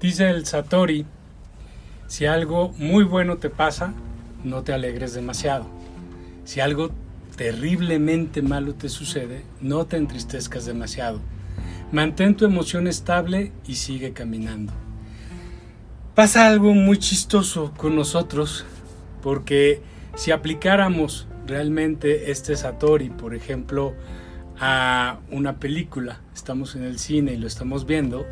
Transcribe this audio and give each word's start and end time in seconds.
Dice 0.00 0.30
el 0.30 0.46
Satori, 0.46 1.06
si 2.06 2.26
algo 2.26 2.68
muy 2.78 3.02
bueno 3.02 3.38
te 3.38 3.50
pasa, 3.50 3.94
no 4.44 4.62
te 4.62 4.72
alegres 4.72 5.12
demasiado. 5.12 5.66
Si 6.44 6.60
algo 6.60 6.90
terriblemente 7.36 8.40
malo 8.40 8.74
te 8.74 8.88
sucede, 8.88 9.42
no 9.60 9.86
te 9.86 9.96
entristezcas 9.96 10.66
demasiado. 10.66 11.20
Mantén 11.90 12.36
tu 12.36 12.44
emoción 12.44 12.86
estable 12.86 13.50
y 13.66 13.74
sigue 13.74 14.12
caminando. 14.12 14.72
Pasa 16.14 16.46
algo 16.46 16.74
muy 16.74 16.98
chistoso 16.98 17.72
con 17.76 17.96
nosotros, 17.96 18.66
porque 19.20 19.82
si 20.14 20.30
aplicáramos 20.30 21.26
realmente 21.46 22.30
este 22.30 22.54
Satori, 22.56 23.10
por 23.10 23.34
ejemplo, 23.34 23.94
a 24.60 25.18
una 25.30 25.58
película, 25.58 26.20
estamos 26.34 26.76
en 26.76 26.84
el 26.84 27.00
cine 27.00 27.32
y 27.32 27.36
lo 27.36 27.48
estamos 27.48 27.84
viendo, 27.84 28.26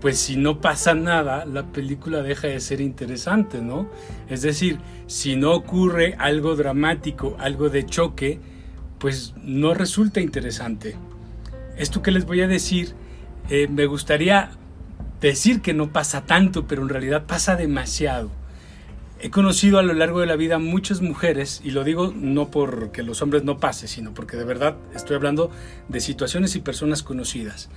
pues 0.00 0.18
si 0.18 0.36
no 0.36 0.60
pasa 0.60 0.94
nada, 0.94 1.44
la 1.44 1.64
película 1.64 2.22
deja 2.22 2.46
de 2.46 2.60
ser 2.60 2.80
interesante, 2.80 3.60
¿no? 3.60 3.88
Es 4.28 4.42
decir, 4.42 4.78
si 5.06 5.36
no 5.36 5.52
ocurre 5.52 6.14
algo 6.18 6.54
dramático, 6.54 7.36
algo 7.40 7.68
de 7.68 7.84
choque, 7.84 8.38
pues 8.98 9.34
no 9.42 9.74
resulta 9.74 10.20
interesante. 10.20 10.96
Esto 11.76 12.02
que 12.02 12.12
les 12.12 12.26
voy 12.26 12.42
a 12.42 12.48
decir, 12.48 12.94
eh, 13.50 13.66
me 13.68 13.86
gustaría 13.86 14.50
decir 15.20 15.62
que 15.62 15.74
no 15.74 15.92
pasa 15.92 16.26
tanto, 16.26 16.66
pero 16.66 16.82
en 16.82 16.88
realidad 16.88 17.26
pasa 17.26 17.56
demasiado. 17.56 18.30
He 19.20 19.30
conocido 19.30 19.80
a 19.80 19.82
lo 19.82 19.94
largo 19.94 20.20
de 20.20 20.26
la 20.26 20.36
vida 20.36 20.60
muchas 20.60 21.00
mujeres, 21.00 21.60
y 21.64 21.72
lo 21.72 21.82
digo 21.82 22.12
no 22.14 22.52
porque 22.52 23.02
los 23.02 23.20
hombres 23.20 23.42
no 23.42 23.58
pase, 23.58 23.88
sino 23.88 24.14
porque 24.14 24.36
de 24.36 24.44
verdad 24.44 24.76
estoy 24.94 25.16
hablando 25.16 25.50
de 25.88 25.98
situaciones 25.98 26.54
y 26.54 26.60
personas 26.60 27.02
conocidas 27.02 27.68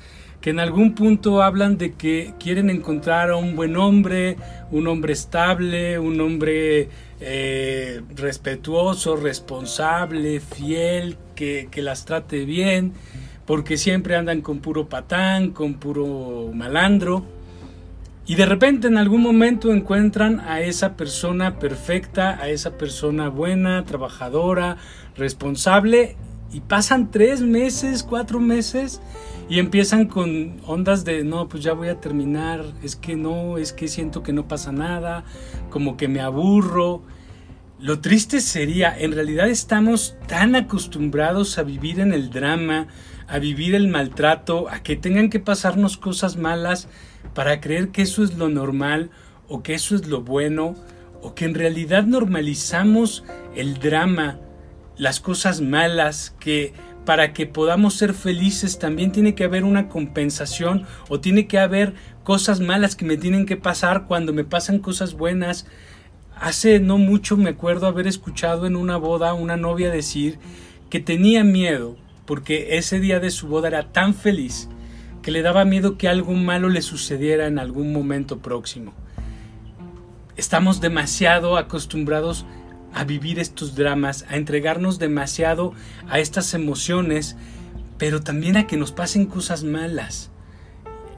que 0.41 0.49
en 0.49 0.59
algún 0.59 0.95
punto 0.95 1.43
hablan 1.43 1.77
de 1.77 1.93
que 1.93 2.33
quieren 2.39 2.71
encontrar 2.71 3.29
a 3.29 3.35
un 3.35 3.55
buen 3.55 3.77
hombre, 3.77 4.37
un 4.71 4.87
hombre 4.87 5.13
estable, 5.13 5.99
un 5.99 6.19
hombre 6.19 6.89
eh, 7.19 8.01
respetuoso, 8.15 9.15
responsable, 9.15 10.39
fiel, 10.39 11.17
que, 11.35 11.67
que 11.69 11.83
las 11.83 12.05
trate 12.05 12.43
bien, 12.45 12.93
porque 13.45 13.77
siempre 13.77 14.15
andan 14.15 14.41
con 14.41 14.59
puro 14.59 14.89
patán, 14.89 15.51
con 15.51 15.75
puro 15.75 16.49
malandro. 16.53 17.23
Y 18.25 18.35
de 18.35 18.47
repente 18.47 18.87
en 18.87 18.97
algún 18.97 19.21
momento 19.21 19.71
encuentran 19.71 20.39
a 20.39 20.61
esa 20.61 20.95
persona 20.95 21.59
perfecta, 21.59 22.41
a 22.41 22.49
esa 22.49 22.77
persona 22.77 23.29
buena, 23.29 23.83
trabajadora, 23.85 24.77
responsable, 25.15 26.15
y 26.53 26.61
pasan 26.61 27.11
tres 27.11 27.41
meses, 27.41 28.03
cuatro 28.03 28.39
meses, 28.39 29.01
y 29.51 29.59
empiezan 29.59 30.05
con 30.05 30.61
ondas 30.65 31.03
de, 31.03 31.25
no, 31.25 31.49
pues 31.49 31.61
ya 31.61 31.73
voy 31.73 31.89
a 31.89 31.99
terminar, 31.99 32.63
es 32.83 32.95
que 32.95 33.17
no, 33.17 33.57
es 33.57 33.73
que 33.73 33.89
siento 33.89 34.23
que 34.23 34.31
no 34.31 34.47
pasa 34.47 34.71
nada, 34.71 35.25
como 35.69 35.97
que 35.97 36.07
me 36.07 36.21
aburro. 36.21 37.01
Lo 37.77 37.99
triste 37.99 38.39
sería, 38.39 38.97
en 38.97 39.11
realidad 39.11 39.49
estamos 39.49 40.15
tan 40.25 40.55
acostumbrados 40.55 41.57
a 41.57 41.63
vivir 41.63 41.99
en 41.99 42.13
el 42.13 42.29
drama, 42.29 42.87
a 43.27 43.39
vivir 43.39 43.75
el 43.75 43.89
maltrato, 43.89 44.69
a 44.69 44.83
que 44.83 44.95
tengan 44.95 45.29
que 45.29 45.41
pasarnos 45.41 45.97
cosas 45.97 46.37
malas 46.37 46.87
para 47.33 47.59
creer 47.59 47.89
que 47.89 48.03
eso 48.03 48.23
es 48.23 48.37
lo 48.37 48.47
normal 48.47 49.09
o 49.49 49.63
que 49.63 49.73
eso 49.73 49.95
es 49.95 50.07
lo 50.07 50.21
bueno, 50.21 50.75
o 51.21 51.35
que 51.35 51.43
en 51.43 51.55
realidad 51.55 52.05
normalizamos 52.05 53.25
el 53.53 53.79
drama, 53.79 54.39
las 54.95 55.19
cosas 55.19 55.59
malas, 55.59 56.37
que 56.39 56.73
para 57.05 57.33
que 57.33 57.47
podamos 57.47 57.95
ser 57.95 58.13
felices 58.13 58.77
también 58.77 59.11
tiene 59.11 59.33
que 59.33 59.43
haber 59.43 59.63
una 59.63 59.89
compensación 59.89 60.85
o 61.09 61.19
tiene 61.19 61.47
que 61.47 61.57
haber 61.57 61.93
cosas 62.23 62.59
malas 62.59 62.95
que 62.95 63.05
me 63.05 63.17
tienen 63.17 63.45
que 63.45 63.57
pasar 63.57 64.05
cuando 64.07 64.33
me 64.33 64.43
pasan 64.43 64.79
cosas 64.79 65.13
buenas. 65.13 65.65
Hace 66.35 66.79
no 66.79 66.97
mucho 66.97 67.37
me 67.37 67.51
acuerdo 67.51 67.87
haber 67.87 68.07
escuchado 68.07 68.67
en 68.67 68.75
una 68.75 68.97
boda 68.97 69.33
una 69.33 69.57
novia 69.57 69.91
decir 69.91 70.39
que 70.89 70.99
tenía 70.99 71.43
miedo 71.43 71.97
porque 72.25 72.77
ese 72.77 72.99
día 72.99 73.19
de 73.19 73.31
su 73.31 73.47
boda 73.47 73.67
era 73.69 73.91
tan 73.91 74.13
feliz 74.13 74.69
que 75.21 75.31
le 75.31 75.41
daba 75.41 75.65
miedo 75.65 75.97
que 75.97 76.07
algo 76.07 76.33
malo 76.33 76.69
le 76.69 76.81
sucediera 76.81 77.47
en 77.47 77.59
algún 77.59 77.93
momento 77.93 78.39
próximo. 78.39 78.93
Estamos 80.35 80.81
demasiado 80.81 81.57
acostumbrados 81.57 82.45
a 82.45 82.60
vivir 83.05 83.39
estos 83.39 83.75
dramas, 83.75 84.25
a 84.29 84.37
entregarnos 84.37 84.99
demasiado 84.99 85.73
a 86.09 86.19
estas 86.19 86.53
emociones, 86.53 87.35
pero 87.97 88.21
también 88.21 88.57
a 88.57 88.67
que 88.67 88.77
nos 88.77 88.91
pasen 88.91 89.25
cosas 89.25 89.63
malas. 89.63 90.31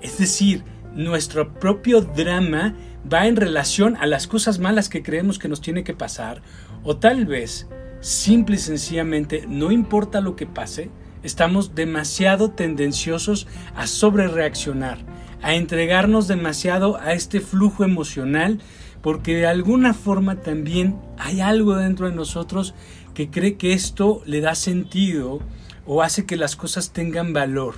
Es 0.01 0.17
decir, 0.17 0.63
nuestro 0.93 1.53
propio 1.53 2.01
drama 2.01 2.75
va 3.11 3.27
en 3.27 3.35
relación 3.35 3.95
a 3.97 4.05
las 4.05 4.27
cosas 4.27 4.59
malas 4.59 4.89
que 4.89 5.03
creemos 5.03 5.39
que 5.39 5.47
nos 5.47 5.61
tiene 5.61 5.83
que 5.83 5.93
pasar, 5.93 6.41
o 6.83 6.97
tal 6.97 7.25
vez, 7.25 7.67
simple 8.01 8.55
y 8.55 8.59
sencillamente, 8.59 9.45
no 9.47 9.71
importa 9.71 10.21
lo 10.21 10.35
que 10.35 10.45
pase, 10.45 10.89
estamos 11.23 11.73
demasiado 11.73 12.51
tendenciosos 12.51 13.47
a 13.75 13.87
sobrereaccionar, 13.87 14.99
a 15.41 15.55
entregarnos 15.55 16.27
demasiado 16.27 16.97
a 16.97 17.13
este 17.13 17.39
flujo 17.39 17.83
emocional 17.83 18.59
porque 19.03 19.35
de 19.35 19.45
alguna 19.45 19.93
forma 19.93 20.37
también 20.37 20.95
hay 21.19 21.41
algo 21.41 21.75
dentro 21.75 22.09
de 22.09 22.15
nosotros 22.15 22.73
que 23.13 23.29
cree 23.29 23.57
que 23.57 23.73
esto 23.73 24.23
le 24.25 24.39
da 24.39 24.55
sentido 24.55 25.41
o 25.85 26.01
hace 26.01 26.25
que 26.25 26.37
las 26.37 26.55
cosas 26.55 26.93
tengan 26.93 27.33
valor. 27.33 27.75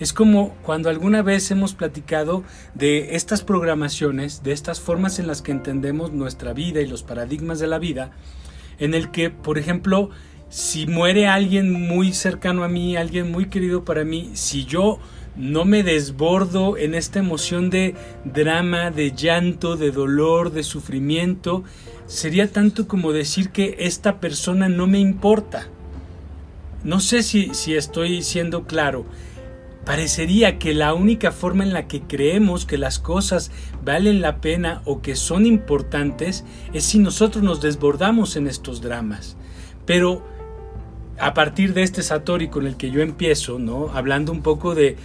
Es 0.00 0.12
como 0.12 0.56
cuando 0.62 0.90
alguna 0.90 1.22
vez 1.22 1.48
hemos 1.52 1.74
platicado 1.74 2.42
de 2.74 3.14
estas 3.14 3.44
programaciones, 3.44 4.42
de 4.42 4.50
estas 4.50 4.80
formas 4.80 5.20
en 5.20 5.28
las 5.28 5.40
que 5.40 5.52
entendemos 5.52 6.12
nuestra 6.12 6.52
vida 6.52 6.80
y 6.80 6.88
los 6.88 7.04
paradigmas 7.04 7.60
de 7.60 7.68
la 7.68 7.78
vida, 7.78 8.10
en 8.78 8.94
el 8.94 9.12
que, 9.12 9.30
por 9.30 9.58
ejemplo, 9.58 10.10
si 10.48 10.86
muere 10.86 11.26
alguien 11.26 11.72
muy 11.72 12.12
cercano 12.12 12.64
a 12.64 12.68
mí, 12.68 12.96
alguien 12.96 13.30
muy 13.30 13.46
querido 13.46 13.84
para 13.84 14.04
mí, 14.04 14.30
si 14.34 14.64
yo 14.64 14.98
no 15.36 15.64
me 15.64 15.82
desbordo 15.82 16.76
en 16.76 16.94
esta 16.94 17.18
emoción 17.18 17.70
de 17.70 17.94
drama, 18.24 18.90
de 18.90 19.12
llanto, 19.12 19.76
de 19.76 19.90
dolor, 19.90 20.52
de 20.52 20.62
sufrimiento, 20.62 21.64
sería 22.06 22.52
tanto 22.52 22.86
como 22.86 23.12
decir 23.12 23.50
que 23.50 23.76
esta 23.80 24.20
persona 24.20 24.68
no 24.68 24.86
me 24.86 25.00
importa. 25.00 25.66
No 26.84 27.00
sé 27.00 27.22
si, 27.22 27.54
si 27.54 27.74
estoy 27.74 28.22
siendo 28.22 28.64
claro. 28.64 29.06
Parecería 29.84 30.58
que 30.58 30.72
la 30.72 30.94
única 30.94 31.30
forma 31.32 31.64
en 31.64 31.72
la 31.72 31.88
que 31.88 32.02
creemos 32.02 32.64
que 32.64 32.78
las 32.78 32.98
cosas 32.98 33.50
valen 33.84 34.20
la 34.20 34.40
pena 34.40 34.82
o 34.84 35.02
que 35.02 35.16
son 35.16 35.46
importantes 35.46 36.44
es 36.72 36.84
si 36.84 36.98
nosotros 36.98 37.42
nos 37.42 37.60
desbordamos 37.60 38.36
en 38.36 38.46
estos 38.46 38.80
dramas. 38.80 39.36
Pero 39.84 40.22
a 41.18 41.34
partir 41.34 41.74
de 41.74 41.82
este 41.82 42.02
Satori 42.02 42.48
con 42.48 42.66
el 42.66 42.76
que 42.76 42.90
yo 42.90 43.00
empiezo, 43.00 43.58
¿no? 43.58 43.90
Hablando 43.94 44.32
un 44.32 44.42
poco 44.42 44.74
de 44.74 44.96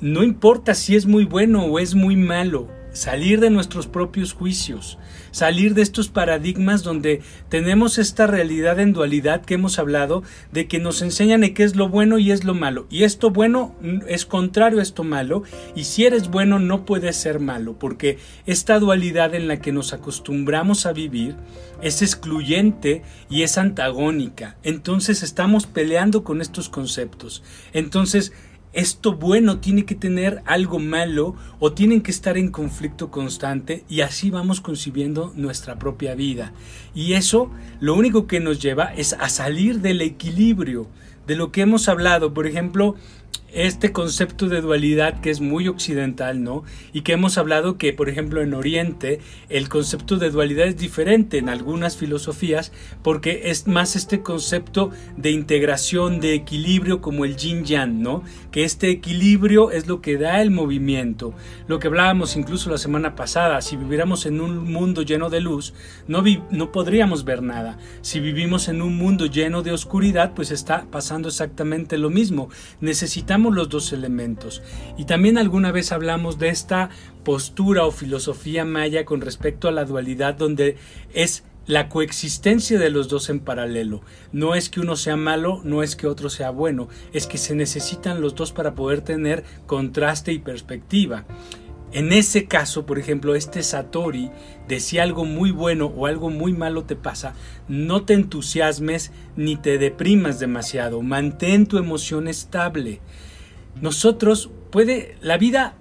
no 0.00 0.22
importa 0.22 0.74
si 0.74 0.96
es 0.96 1.06
muy 1.06 1.24
bueno 1.24 1.64
o 1.64 1.78
es 1.78 1.94
muy 1.94 2.16
malo, 2.16 2.68
salir 2.94 3.40
de 3.40 3.50
nuestros 3.50 3.86
propios 3.86 4.32
juicios, 4.32 4.98
salir 5.30 5.74
de 5.74 5.82
estos 5.82 6.08
paradigmas 6.08 6.82
donde 6.82 7.20
tenemos 7.48 7.98
esta 7.98 8.26
realidad 8.26 8.80
en 8.80 8.92
dualidad 8.92 9.44
que 9.44 9.54
hemos 9.54 9.78
hablado, 9.78 10.22
de 10.52 10.66
que 10.68 10.78
nos 10.78 11.02
enseñan 11.02 11.42
de 11.42 11.52
qué 11.52 11.64
es 11.64 11.76
lo 11.76 11.88
bueno 11.88 12.18
y 12.18 12.30
es 12.30 12.44
lo 12.44 12.54
malo, 12.54 12.86
y 12.88 13.02
esto 13.02 13.30
bueno 13.30 13.74
es 14.08 14.24
contrario 14.24 14.78
a 14.78 14.82
esto 14.82 15.04
malo, 15.04 15.42
y 15.74 15.84
si 15.84 16.04
eres 16.06 16.28
bueno 16.28 16.58
no 16.58 16.86
puedes 16.86 17.16
ser 17.16 17.40
malo, 17.40 17.78
porque 17.78 18.18
esta 18.46 18.78
dualidad 18.78 19.34
en 19.34 19.48
la 19.48 19.60
que 19.60 19.72
nos 19.72 19.92
acostumbramos 19.92 20.86
a 20.86 20.92
vivir 20.92 21.34
es 21.82 22.00
excluyente 22.00 23.02
y 23.28 23.42
es 23.42 23.58
antagónica, 23.58 24.56
entonces 24.62 25.22
estamos 25.22 25.66
peleando 25.66 26.24
con 26.24 26.40
estos 26.40 26.68
conceptos, 26.68 27.42
entonces 27.72 28.32
esto 28.74 29.14
bueno 29.14 29.60
tiene 29.60 29.84
que 29.84 29.94
tener 29.94 30.42
algo 30.46 30.78
malo 30.78 31.36
o 31.60 31.72
tienen 31.72 32.02
que 32.02 32.10
estar 32.10 32.36
en 32.36 32.50
conflicto 32.50 33.10
constante 33.10 33.84
y 33.88 34.00
así 34.00 34.30
vamos 34.30 34.60
concibiendo 34.60 35.32
nuestra 35.36 35.78
propia 35.78 36.14
vida. 36.14 36.52
Y 36.94 37.14
eso 37.14 37.50
lo 37.80 37.94
único 37.94 38.26
que 38.26 38.40
nos 38.40 38.60
lleva 38.60 38.92
es 38.94 39.12
a 39.14 39.28
salir 39.28 39.80
del 39.80 40.00
equilibrio 40.00 40.88
de 41.26 41.36
lo 41.36 41.52
que 41.52 41.62
hemos 41.62 41.88
hablado. 41.88 42.34
Por 42.34 42.46
ejemplo, 42.46 42.96
este 43.54 43.92
concepto 43.92 44.48
de 44.48 44.60
dualidad 44.60 45.20
que 45.20 45.30
es 45.30 45.40
muy 45.40 45.68
occidental, 45.68 46.42
¿no? 46.42 46.64
Y 46.92 47.02
que 47.02 47.12
hemos 47.12 47.38
hablado 47.38 47.78
que, 47.78 47.92
por 47.92 48.08
ejemplo, 48.08 48.42
en 48.42 48.52
Oriente 48.52 49.20
el 49.48 49.68
concepto 49.68 50.16
de 50.16 50.30
dualidad 50.30 50.66
es 50.66 50.76
diferente 50.76 51.38
en 51.38 51.48
algunas 51.48 51.96
filosofías 51.96 52.72
porque 53.02 53.42
es 53.50 53.68
más 53.68 53.94
este 53.94 54.22
concepto 54.22 54.90
de 55.16 55.30
integración, 55.30 56.18
de 56.18 56.34
equilibrio 56.34 57.00
como 57.00 57.24
el 57.24 57.36
yin 57.36 57.64
yang, 57.64 58.02
¿no? 58.02 58.24
Que 58.50 58.64
este 58.64 58.90
equilibrio 58.90 59.70
es 59.70 59.86
lo 59.86 60.00
que 60.00 60.18
da 60.18 60.42
el 60.42 60.50
movimiento. 60.50 61.32
Lo 61.68 61.78
que 61.78 61.86
hablábamos 61.86 62.36
incluso 62.36 62.70
la 62.70 62.78
semana 62.78 63.14
pasada, 63.14 63.60
si 63.60 63.76
viviéramos 63.76 64.26
en 64.26 64.40
un 64.40 64.72
mundo 64.72 65.02
lleno 65.02 65.30
de 65.30 65.40
luz, 65.40 65.74
no, 66.08 66.24
no 66.50 66.72
podríamos 66.72 67.24
ver 67.24 67.42
nada. 67.42 67.78
Si 68.02 68.18
vivimos 68.18 68.68
en 68.68 68.82
un 68.82 68.96
mundo 68.96 69.26
lleno 69.26 69.62
de 69.62 69.72
oscuridad, 69.72 70.32
pues 70.34 70.50
está 70.50 70.86
pasando 70.90 71.28
exactamente 71.28 71.98
lo 71.98 72.10
mismo. 72.10 72.48
Necesitamos 72.80 73.43
los 73.52 73.68
dos 73.68 73.92
elementos. 73.92 74.62
Y 74.96 75.04
también 75.04 75.36
alguna 75.36 75.72
vez 75.72 75.92
hablamos 75.92 76.38
de 76.38 76.48
esta 76.48 76.90
postura 77.24 77.84
o 77.84 77.90
filosofía 77.90 78.64
maya 78.64 79.04
con 79.04 79.20
respecto 79.20 79.66
a 79.68 79.72
la 79.72 79.84
dualidad 79.84 80.34
donde 80.34 80.76
es 81.12 81.44
la 81.66 81.88
coexistencia 81.88 82.78
de 82.78 82.90
los 82.90 83.08
dos 83.08 83.30
en 83.30 83.40
paralelo. 83.40 84.02
No 84.32 84.54
es 84.54 84.68
que 84.68 84.80
uno 84.80 84.96
sea 84.96 85.16
malo, 85.16 85.60
no 85.64 85.82
es 85.82 85.96
que 85.96 86.06
otro 86.06 86.30
sea 86.30 86.50
bueno, 86.50 86.88
es 87.12 87.26
que 87.26 87.38
se 87.38 87.54
necesitan 87.54 88.20
los 88.20 88.34
dos 88.34 88.52
para 88.52 88.74
poder 88.74 89.00
tener 89.00 89.44
contraste 89.66 90.32
y 90.32 90.38
perspectiva. 90.38 91.24
En 91.92 92.12
ese 92.12 92.46
caso, 92.46 92.86
por 92.86 92.98
ejemplo, 92.98 93.36
este 93.36 93.62
Satori, 93.62 94.30
de 94.66 94.80
si 94.80 94.98
algo 94.98 95.24
muy 95.24 95.52
bueno 95.52 95.86
o 95.86 96.06
algo 96.06 96.28
muy 96.28 96.52
malo 96.52 96.82
te 96.82 96.96
pasa, 96.96 97.34
no 97.68 98.04
te 98.04 98.14
entusiasmes 98.14 99.12
ni 99.36 99.56
te 99.56 99.78
deprimas 99.78 100.40
demasiado, 100.40 101.02
mantén 101.02 101.66
tu 101.66 101.78
emoción 101.78 102.26
estable. 102.26 103.00
Nosotros 103.80 104.50
puede, 104.70 105.16
la 105.20 105.36
vida, 105.36 105.74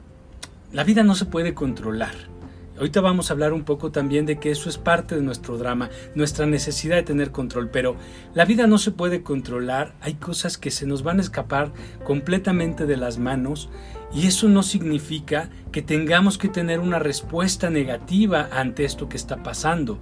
la 0.71 0.83
vida 0.83 1.03
no 1.03 1.15
se 1.15 1.25
puede 1.25 1.53
controlar. 1.53 2.33
Ahorita 2.75 3.01
vamos 3.01 3.29
a 3.29 3.33
hablar 3.33 3.53
un 3.53 3.63
poco 3.63 3.91
también 3.91 4.25
de 4.25 4.39
que 4.39 4.49
eso 4.49 4.67
es 4.67 4.79
parte 4.79 5.15
de 5.15 5.21
nuestro 5.21 5.59
drama, 5.59 5.91
nuestra 6.15 6.47
necesidad 6.47 6.95
de 6.95 7.03
tener 7.03 7.31
control, 7.31 7.69
pero 7.69 7.95
la 8.33 8.45
vida 8.45 8.65
no 8.65 8.79
se 8.79 8.91
puede 8.91 9.21
controlar, 9.21 9.93
hay 10.01 10.15
cosas 10.15 10.57
que 10.57 10.71
se 10.71 10.87
nos 10.87 11.03
van 11.03 11.19
a 11.19 11.21
escapar 11.21 11.71
completamente 12.03 12.87
de 12.87 12.97
las 12.97 13.19
manos 13.19 13.69
y 14.15 14.27
eso 14.27 14.48
no 14.48 14.62
significa 14.62 15.50
que 15.71 15.81
tengamos 15.81 16.38
que 16.38 16.50
tener 16.50 16.80
una 16.80 17.00
respuesta 17.00 17.71
negativa 17.71 18.48
ante 18.51 18.86
esto 18.86 19.10
que 19.10 19.18
está 19.18 19.42
pasando. 19.42 19.98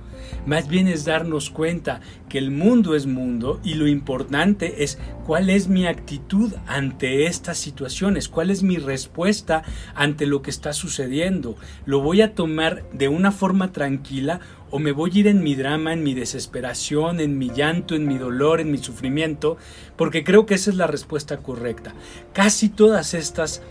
Más 0.46 0.68
bien 0.68 0.90
es 0.90 1.06
darnos 1.06 1.50
cuenta 1.50 2.02
que 2.28 2.38
el 2.38 2.52
mundo 2.52 2.94
es 2.94 3.08
mundo 3.08 3.62
y 3.64 3.76
lo 3.76 3.88
importante 3.88 4.84
es 4.84 5.00
cuál 5.26 5.50
es 5.50 5.70
mi 5.70 5.88
actitud 5.88 6.54
ante 6.68 7.26
estas 7.26 7.58
situaciones, 7.58 8.28
cuál 8.28 8.50
es 8.50 8.64
mi 8.64 8.78
respuesta 8.78 9.64
ante 9.96 10.26
lo 10.26 10.42
que 10.42 10.50
está 10.50 10.74
sucediendo. 10.74 11.56
¿Lo 11.86 12.02
voy 12.02 12.22
a 12.22 12.36
tomar 12.36 12.84
de 12.92 13.08
una 13.08 13.32
forma 13.32 13.72
tranquila 13.72 14.42
o 14.72 14.80
me 14.80 14.92
voy 14.92 15.12
a 15.14 15.20
ir 15.20 15.28
en 15.28 15.42
mi 15.42 15.56
drama, 15.56 15.94
en 15.94 16.04
mi 16.04 16.14
desesperación, 16.14 17.22
en 17.22 17.38
mi 17.38 17.50
llanto, 17.50 17.96
en 17.96 18.08
mi 18.08 18.18
dolor, 18.18 18.60
en 18.60 18.72
mi 18.72 18.78
sufrimiento? 18.78 19.58
Porque 19.96 20.26
creo 20.26 20.46
que 20.46 20.56
esa 20.56 20.70
es 20.70 20.76
la 20.76 20.88
respuesta 20.88 21.38
correcta. 21.38 21.94
Casi 22.34 22.68
todas 22.68 23.14
estas 23.14 23.62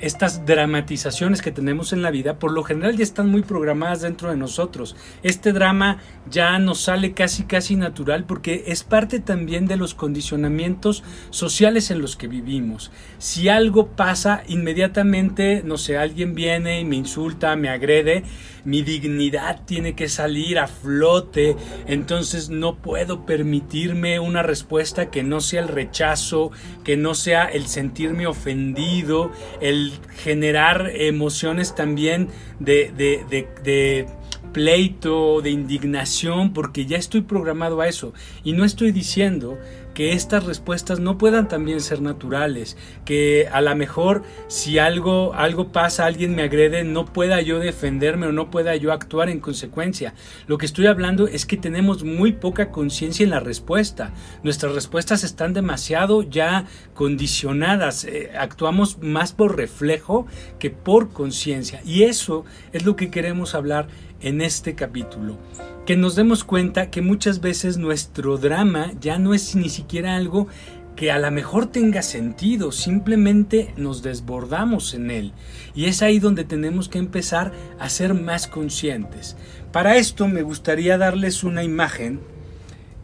estas 0.00 0.44
dramatizaciones 0.46 1.42
que 1.42 1.50
tenemos 1.50 1.92
en 1.92 2.02
la 2.02 2.10
vida 2.10 2.38
por 2.38 2.52
lo 2.52 2.64
general 2.64 2.96
ya 2.96 3.02
están 3.02 3.30
muy 3.30 3.42
programadas 3.42 4.02
dentro 4.02 4.30
de 4.30 4.36
nosotros. 4.36 4.96
Este 5.22 5.52
drama 5.52 5.98
ya 6.30 6.58
nos 6.58 6.80
sale 6.80 7.12
casi 7.12 7.44
casi 7.44 7.76
natural 7.76 8.24
porque 8.24 8.64
es 8.66 8.84
parte 8.84 9.20
también 9.20 9.66
de 9.66 9.76
los 9.76 9.94
condicionamientos 9.94 11.04
sociales 11.30 11.90
en 11.90 12.00
los 12.00 12.16
que 12.16 12.28
vivimos. 12.28 12.90
Si 13.18 13.48
algo 13.48 13.88
pasa 13.88 14.42
inmediatamente, 14.48 15.62
no 15.64 15.78
sé, 15.78 15.96
alguien 15.96 16.34
viene 16.34 16.80
y 16.80 16.84
me 16.84 16.96
insulta, 16.96 17.56
me 17.56 17.68
agrede, 17.68 18.24
mi 18.64 18.82
dignidad 18.82 19.60
tiene 19.64 19.94
que 19.94 20.08
salir 20.08 20.58
a 20.58 20.66
flote, 20.66 21.56
entonces 21.86 22.48
no 22.48 22.76
puedo 22.76 23.26
permitirme 23.26 24.18
una 24.20 24.42
respuesta 24.42 25.10
que 25.10 25.22
no 25.22 25.40
sea 25.40 25.60
el 25.62 25.68
rechazo, 25.68 26.50
que 26.82 26.96
no 26.96 27.14
sea 27.14 27.44
el 27.44 27.66
sentirme 27.66 28.26
ofendido, 28.26 29.30
el 29.60 29.83
generar 30.22 30.90
emociones 30.94 31.74
también 31.74 32.28
de, 32.60 32.92
de, 32.96 34.06
pleito, 34.52 35.40
de 35.42 35.50
indignación, 35.50 36.52
porque 36.52 36.86
ya 36.86 36.96
estoy 36.96 37.22
programado 37.22 37.80
a 37.80 37.88
eso. 37.88 38.14
Y 38.44 38.52
no 38.52 38.64
estoy 38.64 38.92
diciendo 38.92 39.58
que 39.94 40.12
estas 40.12 40.44
respuestas 40.44 41.00
no 41.00 41.16
puedan 41.16 41.48
también 41.48 41.80
ser 41.80 42.02
naturales, 42.02 42.76
que 43.04 43.48
a 43.50 43.60
lo 43.60 43.74
mejor 43.76 44.22
si 44.48 44.78
algo, 44.78 45.34
algo 45.34 45.72
pasa, 45.72 46.04
alguien 46.04 46.34
me 46.34 46.42
agrede, 46.42 46.84
no 46.84 47.06
pueda 47.06 47.40
yo 47.40 47.60
defenderme 47.60 48.26
o 48.26 48.32
no 48.32 48.50
pueda 48.50 48.74
yo 48.76 48.92
actuar 48.92 49.30
en 49.30 49.40
consecuencia. 49.40 50.14
Lo 50.46 50.58
que 50.58 50.66
estoy 50.66 50.86
hablando 50.86 51.28
es 51.28 51.46
que 51.46 51.56
tenemos 51.56 52.02
muy 52.02 52.32
poca 52.32 52.70
conciencia 52.70 53.24
en 53.24 53.30
la 53.30 53.40
respuesta. 53.40 54.12
Nuestras 54.42 54.74
respuestas 54.74 55.24
están 55.24 55.54
demasiado 55.54 56.22
ya 56.22 56.66
condicionadas, 56.94 58.04
eh, 58.04 58.32
actuamos 58.36 58.98
más 58.98 59.32
por 59.32 59.56
reflejo 59.56 60.26
que 60.58 60.70
por 60.70 61.10
conciencia. 61.10 61.80
Y 61.84 62.02
eso 62.02 62.44
es 62.72 62.84
lo 62.84 62.96
que 62.96 63.10
queremos 63.10 63.54
hablar 63.54 63.86
en 64.24 64.40
este 64.40 64.74
capítulo 64.74 65.38
que 65.86 65.96
nos 65.96 66.16
demos 66.16 66.44
cuenta 66.44 66.90
que 66.90 67.02
muchas 67.02 67.40
veces 67.40 67.76
nuestro 67.76 68.38
drama 68.38 68.92
ya 69.00 69.18
no 69.18 69.34
es 69.34 69.54
ni 69.54 69.68
siquiera 69.68 70.16
algo 70.16 70.48
que 70.96 71.10
a 71.10 71.18
lo 71.18 71.30
mejor 71.30 71.66
tenga 71.66 72.02
sentido, 72.02 72.72
simplemente 72.72 73.74
nos 73.76 74.02
desbordamos 74.02 74.94
en 74.94 75.10
él. 75.10 75.32
Y 75.74 75.86
es 75.86 76.02
ahí 76.02 76.20
donde 76.20 76.44
tenemos 76.44 76.88
que 76.88 76.98
empezar 76.98 77.52
a 77.78 77.88
ser 77.88 78.14
más 78.14 78.46
conscientes. 78.46 79.36
Para 79.72 79.96
esto 79.96 80.28
me 80.28 80.42
gustaría 80.42 80.96
darles 80.96 81.42
una 81.42 81.64
imagen. 81.64 82.20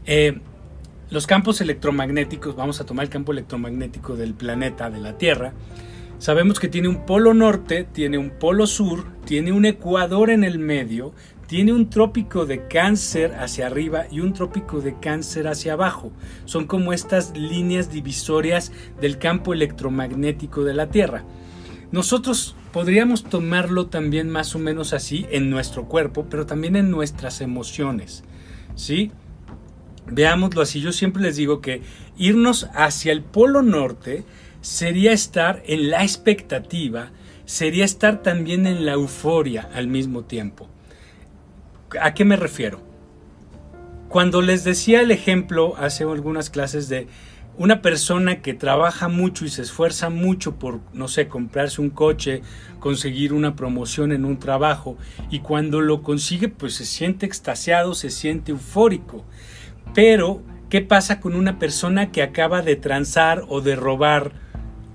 Eh, 0.07 0.39
los 1.11 1.27
campos 1.27 1.61
electromagnéticos, 1.61 2.55
vamos 2.55 2.81
a 2.81 2.87
tomar 2.87 3.05
el 3.05 3.11
campo 3.11 3.33
electromagnético 3.33 4.15
del 4.17 4.35
planeta, 4.35 4.89
de 4.89 5.01
la 5.01 5.19
Tierra, 5.19 5.53
sabemos 6.21 6.61
que 6.61 6.69
tiene 6.69 6.87
un 6.87 7.07
polo 7.07 7.35
norte, 7.35 7.83
tiene 7.83 8.19
un 8.19 8.31
polo 8.31 8.69
sur, 8.69 9.05
tiene 9.25 9.51
un 9.51 9.65
ecuador 9.65 10.31
en 10.31 10.45
el 10.45 10.61
medio, 10.61 11.13
tiene 11.49 11.73
un 11.73 11.91
trópico 11.91 12.47
de 12.47 12.69
cáncer 12.69 13.35
hacia 13.35 13.67
arriba 13.67 14.05
y 14.09 14.21
un 14.21 14.33
trópico 14.33 14.81
de 14.81 15.01
cáncer 15.01 15.49
hacia 15.49 15.73
abajo. 15.73 16.13
Son 16.45 16.67
como 16.69 16.93
estas 16.93 17.37
líneas 17.37 17.91
divisorias 17.91 18.71
del 19.01 19.19
campo 19.19 19.53
electromagnético 19.53 20.63
de 20.63 20.75
la 20.75 20.91
Tierra. 20.91 21.25
Nosotros 21.91 22.55
podríamos 22.73 23.25
tomarlo 23.25 23.87
también 23.87 24.31
más 24.31 24.55
o 24.55 24.61
menos 24.61 24.93
así 24.93 25.27
en 25.31 25.51
nuestro 25.51 25.87
cuerpo, 25.87 26.27
pero 26.31 26.47
también 26.47 26.77
en 26.77 26.91
nuestras 26.91 27.41
emociones. 27.41 28.23
¿Sí? 28.77 29.11
Veámoslo 30.07 30.63
así. 30.63 30.81
Yo 30.81 30.93
siempre 30.93 31.23
les 31.23 31.35
digo 31.35 31.61
que 31.61 31.83
irnos 32.17 32.69
hacia 32.75 33.11
el 33.11 33.23
polo 33.23 33.63
norte 33.63 34.23
sería 34.61 35.13
estar 35.13 35.63
en 35.67 35.91
la 35.91 36.03
expectativa, 36.03 37.11
sería 37.45 37.85
estar 37.85 38.23
también 38.23 38.67
en 38.67 38.87
la 38.87 38.93
euforia 38.93 39.69
al 39.75 39.87
mismo 39.87 40.25
tiempo. 40.25 40.69
¿A 42.01 42.15
qué 42.15 42.25
me 42.25 42.37
refiero? 42.37 42.81
Cuando 44.09 44.43
les 44.43 44.65
decía 44.65 45.01
el 45.01 45.11
ejemplo 45.11 45.75
hace 45.77 46.05
algunas 46.05 46.51
clases 46.51 46.89
de 46.89 47.07
una 47.57 47.83
persona 47.83 48.41
que 48.41 48.55
trabaja 48.55 49.09
mucho 49.09 49.45
y 49.45 49.51
se 49.51 49.63
esfuerza 49.63 50.09
mucho 50.09 50.57
por, 50.57 50.81
no 50.93 51.09
sé, 51.09 51.29
comprarse 51.29 51.81
un 51.81 51.91
coche, 51.91 52.43
conseguir 52.79 53.33
una 53.33 53.55
promoción 53.55 54.13
en 54.13 54.25
un 54.25 54.39
trabajo, 54.39 54.97
y 55.31 55.41
cuando 55.41 55.81
lo 55.81 56.03
consigue, 56.03 56.49
pues 56.49 56.75
se 56.75 56.87
siente 56.87 57.27
extasiado, 57.27 57.95
se 57.95 58.11
siente 58.11 58.53
eufórico. 58.53 59.25
Pero, 59.95 60.43
¿qué 60.71 60.81
pasa 60.81 61.21
con 61.21 61.35
una 61.35 61.59
persona 61.59 62.11
que 62.13 62.23
acaba 62.23 62.63
de 62.63 62.77
transar 62.77 63.45
o 63.49 63.61
de 63.61 63.77
robar 63.77 64.33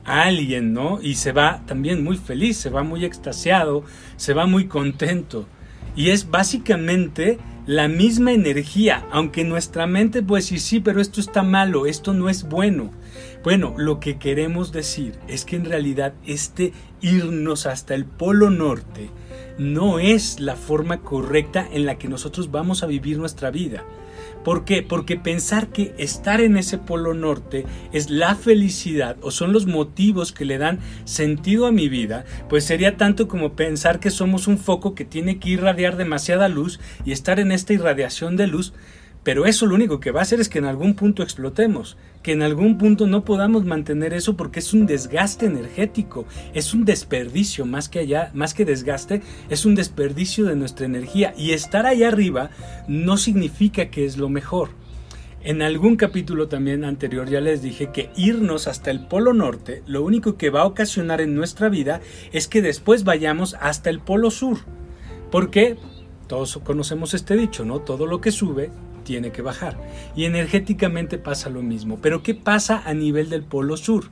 alguien, 0.05 0.73
¿no? 0.73 0.99
Y 1.01 1.15
se 1.15 1.31
va 1.31 1.63
también 1.65 2.03
muy 2.03 2.17
feliz, 2.17 2.57
se 2.57 2.69
va 2.69 2.83
muy 2.83 3.03
extasiado, 3.03 3.83
se 4.15 4.33
va 4.33 4.45
muy 4.45 4.67
contento. 4.67 5.47
Y 5.95 6.09
es 6.09 6.29
básicamente 6.29 7.39
la 7.65 7.87
misma 7.87 8.31
energía, 8.31 9.05
aunque 9.11 9.43
nuestra 9.43 9.87
mente 9.87 10.21
puede 10.21 10.43
decir, 10.43 10.59
sí, 10.59 10.79
pero 10.79 11.01
esto 11.01 11.19
está 11.19 11.41
malo, 11.41 11.87
esto 11.87 12.13
no 12.13 12.29
es 12.29 12.47
bueno. 12.47 12.91
Bueno, 13.43 13.73
lo 13.77 13.99
que 13.99 14.17
queremos 14.17 14.71
decir 14.71 15.17
es 15.27 15.45
que 15.45 15.55
en 15.55 15.65
realidad 15.65 16.13
este 16.25 16.73
irnos 17.01 17.65
hasta 17.65 17.95
el 17.95 18.05
Polo 18.05 18.49
Norte 18.49 19.09
no 19.57 19.99
es 19.99 20.39
la 20.39 20.55
forma 20.55 21.01
correcta 21.01 21.67
en 21.71 21.85
la 21.85 21.97
que 21.97 22.07
nosotros 22.07 22.51
vamos 22.51 22.83
a 22.83 22.87
vivir 22.87 23.17
nuestra 23.17 23.51
vida. 23.51 23.83
¿Por 24.45 24.63
qué? 24.63 24.83
Porque 24.83 25.17
pensar 25.17 25.69
que 25.69 25.95
estar 25.97 26.39
en 26.39 26.55
ese 26.55 26.77
polo 26.77 27.15
norte 27.15 27.65
es 27.91 28.11
la 28.11 28.35
felicidad 28.35 29.17
o 29.21 29.31
son 29.31 29.51
los 29.51 29.65
motivos 29.65 30.31
que 30.31 30.45
le 30.45 30.59
dan 30.59 30.79
sentido 31.03 31.65
a 31.65 31.71
mi 31.71 31.89
vida, 31.89 32.25
pues 32.47 32.63
sería 32.63 32.95
tanto 32.95 33.27
como 33.27 33.53
pensar 33.53 33.99
que 33.99 34.11
somos 34.11 34.47
un 34.47 34.59
foco 34.59 34.93
que 34.93 35.03
tiene 35.03 35.39
que 35.39 35.49
irradiar 35.49 35.97
demasiada 35.97 36.47
luz 36.47 36.79
y 37.05 37.11
estar 37.11 37.39
en 37.39 37.51
esta 37.51 37.73
irradiación 37.73 38.37
de 38.37 38.45
luz 38.45 38.73
pero 39.25 39.47
eso 39.47 39.65
lo 39.65 39.73
único 39.73 39.99
que 39.99 40.11
va 40.11 40.19
a 40.19 40.23
hacer 40.23 40.39
es 40.39 40.49
que 40.49 40.59
en 40.59 40.65
algún 40.65 40.93
punto 40.93 41.23
explotemos, 41.23 41.97
que 42.25 42.31
en 42.31 42.41
algún 42.41 42.79
punto 42.79 43.05
no 43.05 43.23
podamos 43.23 43.65
mantener 43.65 44.11
eso 44.15 44.35
porque 44.35 44.57
es 44.57 44.73
un 44.73 44.87
desgaste 44.87 45.45
energético, 45.45 46.25
es 46.55 46.73
un 46.73 46.83
desperdicio 46.83 47.67
más 47.67 47.87
que 47.87 47.99
allá, 47.99 48.31
más 48.33 48.55
que 48.55 48.65
desgaste, 48.65 49.21
es 49.47 49.63
un 49.63 49.75
desperdicio 49.75 50.45
de 50.45 50.55
nuestra 50.55 50.87
energía 50.87 51.35
y 51.37 51.51
estar 51.51 51.85
allá 51.85 52.07
arriba 52.07 52.49
no 52.87 53.17
significa 53.17 53.91
que 53.91 54.05
es 54.05 54.17
lo 54.17 54.27
mejor. 54.27 54.69
En 55.43 55.61
algún 55.61 55.97
capítulo 55.97 56.47
también 56.47 56.83
anterior 56.83 57.29
ya 57.29 57.41
les 57.41 57.61
dije 57.61 57.91
que 57.91 58.09
irnos 58.15 58.67
hasta 58.67 58.89
el 58.89 59.05
Polo 59.05 59.31
Norte 59.31 59.83
lo 59.85 60.01
único 60.01 60.35
que 60.35 60.49
va 60.49 60.61
a 60.61 60.65
ocasionar 60.65 61.21
en 61.21 61.35
nuestra 61.35 61.69
vida 61.69 62.01
es 62.33 62.47
que 62.47 62.63
después 62.63 63.03
vayamos 63.03 63.55
hasta 63.61 63.91
el 63.91 63.99
Polo 63.99 64.31
Sur. 64.31 64.57
¿Por 65.29 65.51
qué? 65.51 65.77
Todos 66.25 66.59
conocemos 66.63 67.13
este 67.13 67.37
dicho, 67.37 67.65
¿no? 67.65 67.81
Todo 67.81 68.07
lo 68.07 68.19
que 68.19 68.31
sube 68.31 68.71
tiene 69.05 69.31
que 69.31 69.41
bajar. 69.41 69.77
Y 70.17 70.25
energéticamente 70.25 71.17
pasa 71.17 71.49
lo 71.49 71.61
mismo. 71.61 71.99
Pero 72.01 72.21
¿qué 72.21 72.35
pasa 72.35 72.83
a 72.85 72.93
nivel 72.93 73.29
del 73.29 73.43
polo 73.43 73.77
sur? 73.77 74.09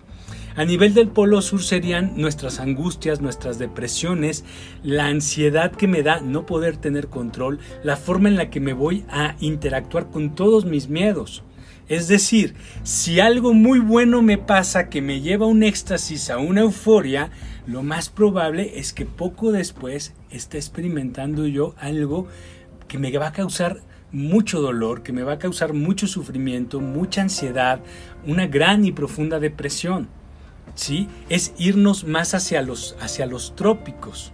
A 0.56 0.66
nivel 0.66 0.94
del 0.94 1.08
polo 1.08 1.42
sur 1.42 1.64
serían 1.64 2.14
nuestras 2.16 2.60
angustias, 2.60 3.22
nuestras 3.22 3.58
depresiones, 3.58 4.46
la 4.84 5.08
ansiedad 5.08 5.72
que 5.72 5.88
me 5.88 6.04
da 6.04 6.22
no 6.22 6.46
poder 6.46 6.78
tener 6.78 7.08
control, 7.08 7.60
la 7.84 7.98
forma 7.98 8.30
en 8.30 8.38
la 8.38 8.52
que 8.52 8.60
me 8.60 8.74
voy 8.74 9.04
a 9.10 9.36
interactuar 9.40 10.12
con 10.12 10.36
todos 10.36 10.66
mis 10.66 10.90
miedos. 10.90 11.44
Es 11.90 12.08
decir, 12.08 12.54
si 12.84 13.20
algo 13.20 13.54
muy 13.54 13.80
bueno 13.80 14.22
me 14.22 14.38
pasa 14.38 14.90
que 14.90 15.02
me 15.02 15.22
lleva 15.22 15.48
a 15.48 15.50
un 15.50 15.64
éxtasis, 15.64 16.30
a 16.30 16.38
una 16.38 16.62
euforia, 16.62 17.32
lo 17.66 17.82
más 17.82 18.10
probable 18.10 18.80
es 18.80 18.94
que 18.94 19.06
poco 19.06 19.52
después 19.52 20.14
esté 20.30 20.58
experimentando 20.58 21.48
yo 21.48 21.74
algo 21.80 22.28
que 22.88 23.00
me 23.00 23.12
va 23.18 23.28
a 23.28 23.34
causar 23.34 23.82
mucho 24.14 24.62
dolor, 24.62 25.04
que 25.04 25.12
me 25.12 25.24
va 25.24 25.34
a 25.34 25.40
causar 25.40 25.74
mucho 25.74 26.08
sufrimiento, 26.08 26.80
mucha 26.80 27.22
ansiedad, 27.22 27.82
una 28.26 28.48
gran 28.48 28.86
y 28.86 28.94
profunda 28.94 29.40
depresión. 29.40 30.08
¿Sí? 30.76 31.10
Es 31.28 31.54
irnos 31.58 32.06
más 32.06 32.34
hacia 32.34 32.62
los, 32.62 32.96
hacia 33.02 33.26
los 33.26 33.56
trópicos 33.56 34.34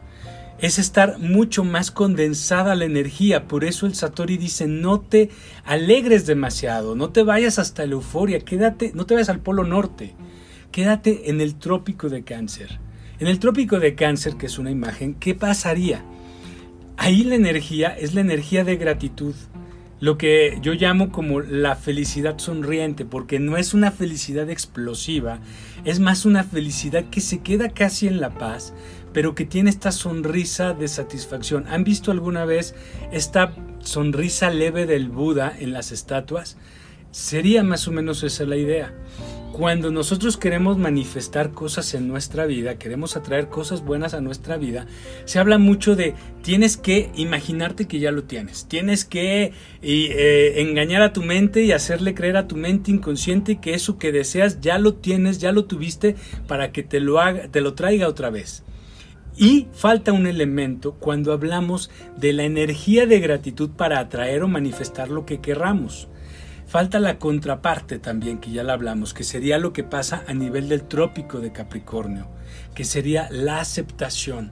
es 0.62 0.78
estar 0.78 1.20
mucho 1.20 1.64
más 1.64 1.92
condensada 1.92 2.76
la 2.76 2.86
energía. 2.86 3.48
Por 3.48 3.64
eso 3.64 3.86
el 3.86 3.96
Satori 3.96 4.38
dice, 4.38 4.68
no 4.68 5.00
te 5.00 5.30
alegres 5.64 6.26
demasiado, 6.26 6.96
no 6.96 7.10
te 7.10 7.24
vayas 7.24 7.60
hasta 7.60 7.86
la 7.86 7.94
euforia, 7.94 8.40
quédate, 8.40 8.92
no 8.94 9.06
te 9.06 9.14
vayas 9.14 9.30
al 9.30 9.40
polo 9.40 9.64
norte, 9.64 10.16
quédate 10.72 11.30
en 11.30 11.42
el 11.42 11.56
trópico 11.56 12.10
de 12.10 12.24
cáncer. 12.24 12.80
En 13.20 13.28
el 13.28 13.40
trópico 13.40 13.80
de 13.80 13.96
cáncer, 13.96 14.36
que 14.36 14.46
es 14.46 14.58
una 14.60 14.72
imagen, 14.72 15.14
¿qué 15.16 15.36
pasaría? 15.36 16.04
Ahí 16.98 17.24
la 17.24 17.36
energía 17.36 17.90
es 17.90 18.14
la 18.14 18.22
energía 18.22 18.64
de 18.64 18.76
gratitud, 18.76 19.36
lo 20.00 20.18
que 20.18 20.58
yo 20.62 20.74
llamo 20.74 21.12
como 21.12 21.42
la 21.42 21.76
felicidad 21.76 22.38
sonriente, 22.40 23.06
porque 23.06 23.40
no 23.40 23.58
es 23.58 23.74
una 23.74 23.92
felicidad 23.92 24.50
explosiva, 24.50 25.40
es 25.84 26.00
más 26.00 26.26
una 26.26 26.44
felicidad 26.44 27.06
que 27.10 27.22
se 27.22 27.40
queda 27.40 27.70
casi 27.70 28.08
en 28.08 28.22
la 28.22 28.30
paz, 28.30 28.74
pero 29.14 29.36
que 29.36 29.46
tiene 29.46 29.70
esta 29.70 29.92
sonrisa 29.92 30.74
de 30.74 30.88
satisfacción. 30.88 31.66
¿Han 31.68 31.84
visto 31.84 32.12
alguna 32.12 32.46
vez 32.46 32.76
esta 33.12 33.54
sonrisa 33.80 34.50
leve 34.50 34.86
del 34.86 35.10
Buda 35.10 35.54
en 35.58 35.74
las 35.74 35.92
estatuas? 35.92 36.58
Sería 37.12 37.64
más 37.64 37.88
o 37.88 37.92
menos 37.92 38.24
esa 38.24 38.46
la 38.46 38.58
idea. 38.58 38.94
Cuando 39.52 39.92
nosotros 39.92 40.38
queremos 40.38 40.78
manifestar 40.78 41.52
cosas 41.52 41.94
en 41.94 42.08
nuestra 42.08 42.46
vida, 42.46 42.78
queremos 42.78 43.18
atraer 43.18 43.50
cosas 43.50 43.84
buenas 43.84 44.14
a 44.14 44.22
nuestra 44.22 44.56
vida, 44.56 44.86
se 45.26 45.38
habla 45.38 45.58
mucho 45.58 45.98
de 45.98 46.14
tienes 46.44 46.78
que 46.78 47.12
imaginarte 47.16 47.86
que 47.86 48.00
ya 48.00 48.12
lo 48.12 48.24
tienes, 48.24 48.68
tienes 48.70 49.04
que 49.04 49.52
eh, 49.82 50.54
engañar 50.58 51.02
a 51.02 51.12
tu 51.12 51.24
mente 51.24 51.64
y 51.64 51.74
hacerle 51.74 52.14
creer 52.14 52.38
a 52.38 52.48
tu 52.48 52.56
mente 52.56 52.92
inconsciente 52.92 53.60
que 53.60 53.74
eso 53.74 53.98
que 53.98 54.14
deseas 54.14 54.62
ya 54.62 54.78
lo 54.78 54.94
tienes, 54.94 55.40
ya 55.40 55.52
lo 55.52 55.66
tuviste 55.66 56.16
para 56.48 56.72
que 56.72 56.84
te 56.84 57.02
lo 57.02 57.20
haga, 57.20 57.50
te 57.50 57.60
lo 57.60 57.74
traiga 57.74 58.08
otra 58.08 58.30
vez. 58.30 58.64
Y 59.36 59.68
falta 59.74 60.14
un 60.14 60.28
elemento 60.28 60.94
cuando 60.94 61.34
hablamos 61.34 61.90
de 62.18 62.34
la 62.34 62.44
energía 62.44 63.06
de 63.08 63.20
gratitud 63.20 63.72
para 63.72 64.00
atraer 64.00 64.44
o 64.44 64.48
manifestar 64.48 65.10
lo 65.10 65.26
que 65.26 65.42
querramos. 65.42 66.08
Falta 66.70 67.00
la 67.00 67.18
contraparte 67.18 67.98
también, 67.98 68.38
que 68.38 68.52
ya 68.52 68.62
la 68.62 68.74
hablamos, 68.74 69.16
que 69.16 69.24
sería 69.24 69.58
lo 69.58 69.74
que 69.74 69.84
pasa 69.84 70.24
a 70.28 70.36
nivel 70.36 70.70
del 70.70 70.84
trópico 70.84 71.40
de 71.40 71.52
Capricornio, 71.52 72.28
que 72.76 72.84
sería 72.84 73.28
la 73.32 73.60
aceptación. 73.60 74.52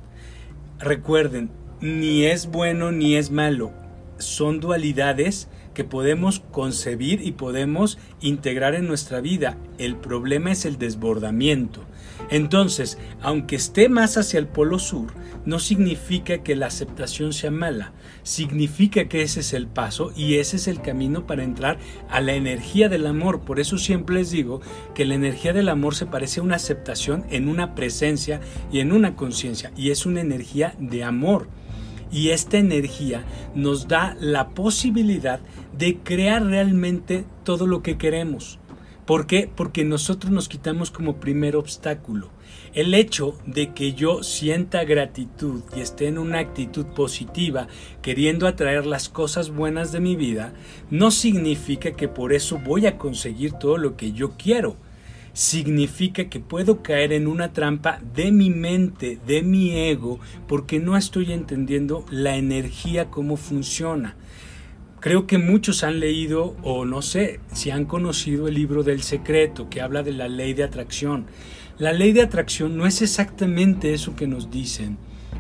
Recuerden, 0.80 1.52
ni 1.80 2.26
es 2.26 2.48
bueno 2.48 2.92
ni 2.92 3.18
es 3.18 3.30
malo, 3.30 3.72
son 4.18 4.60
dualidades 4.60 5.48
que 5.76 5.84
podemos 5.84 6.40
concebir 6.52 7.22
y 7.22 7.34
podemos 7.34 8.00
integrar 8.20 8.74
en 8.74 8.88
nuestra 8.88 9.22
vida. 9.22 9.56
El 9.78 9.96
problema 9.96 10.52
es 10.52 10.66
el 10.66 10.80
desbordamiento. 10.80 11.86
Entonces, 12.30 12.98
aunque 13.22 13.56
esté 13.56 13.88
más 13.88 14.18
hacia 14.18 14.40
el 14.40 14.48
polo 14.48 14.80
sur, 14.80 15.14
no 15.46 15.60
significa 15.60 16.40
que 16.40 16.56
la 16.58 16.68
aceptación 16.68 17.32
sea 17.32 17.52
mala, 17.52 17.94
significa 18.24 19.08
que 19.08 19.22
ese 19.22 19.40
es 19.40 19.54
el 19.54 19.68
paso 19.68 20.12
y 20.16 20.36
ese 20.36 20.58
es 20.58 20.68
el 20.68 20.82
camino 20.82 21.26
para 21.26 21.44
entrar 21.44 21.78
a 22.10 22.20
la 22.20 22.34
energía 22.34 22.90
del 22.90 23.08
amor. 23.08 23.42
Por 23.42 23.62
eso 23.62 23.78
siempre 23.78 24.16
les 24.16 24.32
digo 24.32 24.60
que 24.94 25.06
la 25.06 25.16
energía 25.16 25.54
del 25.54 25.70
amor 25.70 25.96
se 25.96 26.06
parece 26.06 26.42
a 26.42 26.44
una 26.44 26.58
aceptación 26.58 27.26
en 27.30 27.48
una 27.48 27.76
presencia 27.76 28.42
y 28.72 28.80
en 28.80 28.92
una 28.92 29.16
conciencia 29.16 29.72
y 29.78 29.92
es 29.92 30.06
una 30.06 30.20
energía 30.20 30.76
de 30.80 31.06
amor. 31.06 31.48
Y 32.12 32.30
esta 32.30 32.58
energía 32.58 33.24
nos 33.54 33.88
da 33.88 34.16
la 34.20 34.50
posibilidad 34.50 35.40
de 35.78 35.98
crear 36.00 36.44
realmente 36.44 37.26
todo 37.44 37.68
lo 37.68 37.82
que 37.82 37.98
queremos. 37.98 38.60
¿Por 39.08 39.26
qué? 39.26 39.50
Porque 39.56 39.86
nosotros 39.86 40.34
nos 40.34 40.50
quitamos 40.50 40.92
como 40.92 41.16
primer 41.16 41.56
obstáculo. 41.56 42.30
El 42.74 42.94
hecho 42.94 43.38
de 43.46 43.74
que 43.74 43.94
yo 43.94 44.22
sienta 44.22 44.84
gratitud 44.84 45.62
y 45.74 45.80
esté 45.80 46.08
en 46.08 46.18
una 46.18 46.40
actitud 46.40 46.86
positiva, 46.88 47.70
queriendo 48.02 48.48
atraer 48.48 48.86
las 48.86 49.08
cosas 49.08 49.50
buenas 49.50 49.94
de 49.94 50.02
mi 50.02 50.18
vida, 50.18 50.54
no 50.92 51.10
significa 51.10 51.92
que 51.92 52.10
por 52.10 52.34
eso 52.34 52.60
voy 52.60 52.86
a 52.86 52.98
conseguir 52.98 53.54
todo 53.54 53.78
lo 53.78 53.96
que 53.96 54.12
yo 54.12 54.32
quiero. 54.32 54.76
Significa 55.32 56.28
que 56.28 56.42
puedo 56.42 56.84
caer 56.84 57.14
en 57.14 57.28
una 57.28 57.54
trampa 57.54 58.02
de 58.14 58.34
mi 58.34 58.50
mente, 58.50 59.20
de 59.26 59.42
mi 59.42 59.72
ego, 59.72 60.20
porque 60.50 60.80
no 60.80 60.98
estoy 60.98 61.32
entendiendo 61.32 62.04
la 62.12 62.36
energía, 62.36 63.10
cómo 63.10 63.38
funciona. 63.38 64.18
Creo 65.00 65.28
que 65.28 65.38
muchos 65.38 65.84
han 65.84 66.00
leído 66.00 66.56
o 66.64 66.84
no 66.84 67.04
sé 67.04 67.40
si 67.54 67.70
han 67.70 67.86
conocido 67.86 68.48
el 68.48 68.56
libro 68.56 68.82
del 68.82 69.04
secreto 69.04 69.70
que 69.70 69.82
habla 69.82 70.02
de 70.02 70.12
la 70.12 70.28
ley 70.28 70.54
de 70.54 70.64
atracción. 70.64 71.28
La 71.78 71.94
ley 71.94 72.14
de 72.14 72.24
atracción 72.24 72.78
no 72.78 72.88
es 72.88 73.04
exactamente 73.04 73.94
eso 73.94 74.16
que 74.16 74.26
nos 74.26 74.50
dicen. 74.50 74.98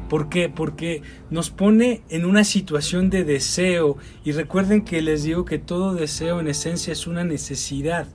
¿Por 0.09 0.29
qué? 0.29 0.47
Porque 0.47 1.01
nos 1.31 1.49
pone 1.49 2.03
en 2.09 2.25
una 2.25 2.43
situación 2.43 3.09
de 3.09 3.23
deseo 3.23 3.97
y 4.23 4.31
recuerden 4.31 4.85
que 4.85 5.01
les 5.01 5.23
digo 5.23 5.43
que 5.43 5.57
todo 5.57 5.95
deseo 5.95 6.39
en 6.39 6.47
esencia 6.47 6.93
es 6.93 7.07
una 7.07 7.23
necesidad 7.23 8.07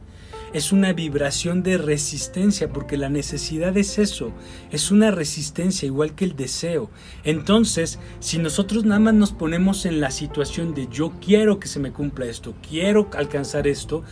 es 0.52 0.72
una 0.72 0.92
vibración 0.92 1.62
de 1.62 1.78
resistencia, 1.78 2.68
porque 2.68 2.96
la 2.96 3.08
necesidad 3.08 3.76
es 3.76 3.98
eso, 3.98 4.32
es 4.70 4.90
una 4.90 5.10
resistencia 5.10 5.86
igual 5.86 6.14
que 6.14 6.24
el 6.24 6.36
deseo. 6.36 6.90
Entonces, 7.24 7.98
si 8.20 8.38
nosotros 8.38 8.84
nada 8.84 9.00
más 9.00 9.14
nos 9.14 9.32
ponemos 9.32 9.86
en 9.86 10.00
la 10.00 10.10
situación 10.10 10.74
de 10.74 10.88
yo 10.88 11.12
quiero 11.20 11.58
que 11.58 11.68
se 11.68 11.80
me 11.80 11.92
cumpla 11.92 12.26
esto, 12.26 12.54
quiero 12.68 13.08
alcanzar 13.14 13.66
esto, 13.66 14.04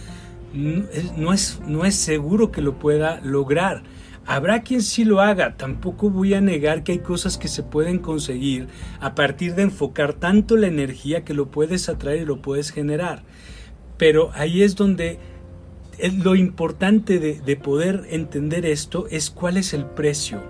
no 0.52 1.32
es, 1.32 1.60
no 1.66 1.84
es 1.84 1.94
seguro 1.94 2.50
que 2.50 2.62
lo 2.62 2.78
pueda 2.78 3.20
lograr. 3.20 3.82
Habrá 4.26 4.62
quien 4.62 4.82
sí 4.82 5.04
lo 5.04 5.20
haga, 5.20 5.56
tampoco 5.56 6.10
voy 6.10 6.34
a 6.34 6.40
negar 6.40 6.84
que 6.84 6.92
hay 6.92 6.98
cosas 7.00 7.36
que 7.36 7.48
se 7.48 7.62
pueden 7.62 7.98
conseguir 7.98 8.68
a 9.00 9.14
partir 9.14 9.54
de 9.54 9.62
enfocar 9.62 10.14
tanto 10.14 10.56
la 10.56 10.68
energía 10.68 11.24
que 11.24 11.34
lo 11.34 11.50
puedes 11.50 11.88
atraer 11.88 12.22
y 12.22 12.26
lo 12.26 12.40
puedes 12.40 12.70
generar. 12.70 13.24
Pero 13.96 14.30
ahí 14.34 14.62
es 14.62 14.76
donde 14.76 15.18
lo 16.08 16.34
importante 16.34 17.18
de, 17.18 17.56
poder 17.56 18.06
entender 18.10 18.64
esto 18.66 19.06
es 19.10 19.30
cuál 19.30 19.56
es 19.56 19.74
el 19.74 19.84
precio 19.84 20.42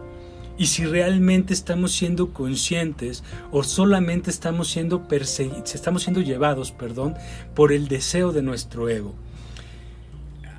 y 0.57 0.67
si 0.67 0.85
realmente 0.85 1.55
estamos 1.55 1.93
siendo 1.93 2.33
conscientes 2.33 3.25
o 3.51 3.63
solamente 3.63 4.31
estamos 4.31 4.69
siendo 4.69 5.09
perseguidos, 5.09 5.75
estamos 5.75 6.03
siendo 6.03 6.21
llevados, 6.21 6.71
perdón, 6.71 7.15
por 7.55 7.73
el 7.73 7.89
deseo 7.89 8.33
de 8.33 8.43
nuestro 8.43 8.89
ego. 8.89 9.15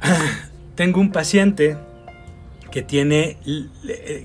Tengo 0.76 1.00
un 1.00 1.12
paciente 1.12 1.78
que 2.72 2.82
tiene, 2.82 3.38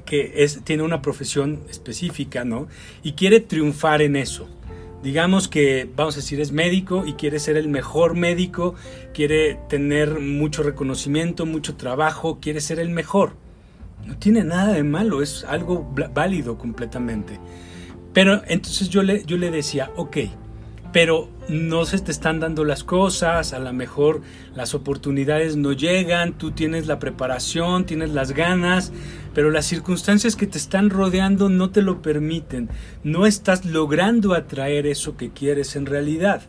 que 0.06 0.32
es, 0.37 0.62
tiene 0.64 0.82
una 0.82 1.02
profesión 1.02 1.61
específica, 1.68 2.44
¿no? 2.44 2.68
Y 3.02 3.12
quiere 3.12 3.40
triunfar 3.40 4.00
en 4.00 4.16
eso 4.16 4.49
digamos 5.07 5.47
que, 5.47 5.89
vamos 5.95 6.17
a 6.17 6.19
decir, 6.19 6.41
es 6.41 6.51
médico 6.51 7.05
y 7.07 7.13
quiere 7.13 7.39
ser 7.39 7.57
el 7.57 7.69
mejor 7.69 8.17
médico, 8.17 8.75
quiere 9.15 9.57
tener 9.69 10.19
mucho 10.19 10.65
reconocimiento, 10.65 11.47
mucho 11.47 11.77
trabajo, 11.77 12.41
quiere 12.41 12.61
ser 12.61 12.81
el 12.81 12.91
mejor. 12.91 13.37
No 14.05 14.19
tiene 14.19 14.43
nada 14.43 14.73
de 14.73 14.83
malo, 14.83 15.23
es 15.23 15.45
algo 15.45 15.89
válido 16.13 16.59
completamente. 16.59 17.39
Pero 18.13 18.43
entonces 18.49 18.89
yo 18.89 19.05
le, 19.05 19.25
yo 19.25 19.37
le 19.37 19.53
decía, 19.53 19.93
ok, 19.95 20.17
pero 20.97 21.29
no 21.50 21.85
se 21.85 21.99
te 21.99 22.11
están 22.11 22.41
dando 22.41 22.65
las 22.65 22.83
cosas, 22.83 23.53
a 23.53 23.59
lo 23.59 23.71
mejor 23.75 24.23
las 24.55 24.73
oportunidades 24.73 25.55
no 25.55 25.73
llegan, 25.73 26.38
tú 26.38 26.53
tienes 26.53 26.87
la 26.87 26.99
preparación, 26.99 27.85
tienes 27.85 28.12
las 28.12 28.33
ganas, 28.33 28.95
pero 29.35 29.50
las 29.50 29.67
circunstancias 29.67 30.37
que 30.37 30.47
te 30.47 30.57
están 30.57 30.88
rodeando 30.88 31.50
no 31.50 31.69
te 31.69 31.83
lo 31.83 32.00
permiten, 32.00 32.71
no 33.05 33.26
estás 33.26 33.67
logrando 33.67 34.33
atraer 34.33 34.87
eso 34.87 35.19
que 35.19 35.33
quieres 35.33 35.76
en 35.76 35.85
realidad. 35.85 36.45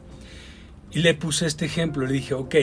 Y 0.91 0.99
le 0.99 1.13
puse 1.13 1.45
este 1.45 1.65
ejemplo, 1.65 2.07
le 2.07 2.13
dije, 2.13 2.33
ok, 2.33 2.55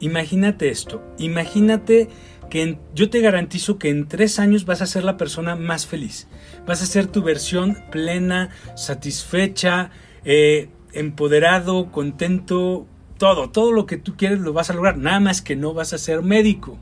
imagínate 0.00 0.68
esto, 0.68 1.02
imagínate 1.16 2.10
que 2.50 2.76
yo 2.94 3.08
te 3.08 3.22
garantizo 3.22 3.78
que 3.78 3.88
en 3.88 4.06
tres 4.06 4.38
años 4.38 4.66
vas 4.66 4.82
a 4.82 4.86
ser 4.86 5.02
la 5.02 5.16
persona 5.16 5.56
más 5.56 5.86
feliz, 5.86 6.28
vas 6.66 6.82
a 6.82 6.86
ser 6.86 7.06
tu 7.06 7.22
versión 7.22 7.78
plena, 7.90 8.50
satisfecha, 8.76 9.92
eh, 10.26 10.68
empoderado, 10.92 11.90
contento, 11.90 12.86
todo, 13.18 13.50
todo 13.50 13.72
lo 13.72 13.86
que 13.86 13.96
tú 13.96 14.16
quieres 14.16 14.40
lo 14.40 14.52
vas 14.52 14.70
a 14.70 14.74
lograr, 14.74 14.98
nada 14.98 15.20
más 15.20 15.42
que 15.42 15.56
no 15.56 15.74
vas 15.74 15.92
a 15.92 15.98
ser 15.98 16.22
médico. 16.22 16.78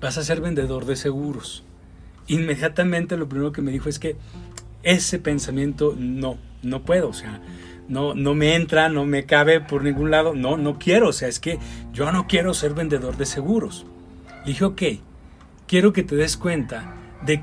vas 0.00 0.18
a 0.18 0.24
ser 0.24 0.40
vendedor 0.40 0.84
de 0.84 0.96
seguros. 0.96 1.64
Inmediatamente 2.26 3.16
lo 3.16 3.28
primero 3.28 3.52
que 3.52 3.62
me 3.62 3.72
dijo 3.72 3.88
es 3.88 3.98
que 3.98 4.16
ese 4.82 5.18
pensamiento 5.18 5.94
no, 5.98 6.36
no 6.62 6.82
puedo, 6.82 7.08
o 7.08 7.12
sea, 7.14 7.40
no, 7.88 8.14
no 8.14 8.34
me 8.34 8.54
entra, 8.54 8.88
no 8.88 9.04
me 9.04 9.24
cabe 9.24 9.60
por 9.60 9.82
ningún 9.82 10.10
lado, 10.10 10.34
no, 10.34 10.56
no 10.56 10.78
quiero, 10.78 11.08
o 11.08 11.12
sea, 11.12 11.28
es 11.28 11.40
que 11.40 11.58
yo 11.92 12.10
no 12.12 12.26
quiero 12.26 12.54
ser 12.54 12.74
vendedor 12.74 13.16
de 13.16 13.26
seguros. 13.26 13.86
Le 14.44 14.52
dije, 14.52 14.64
ok, 14.64 14.82
quiero 15.66 15.92
que 15.92 16.02
te 16.02 16.16
des 16.16 16.36
cuenta 16.36 16.94
de 17.24 17.42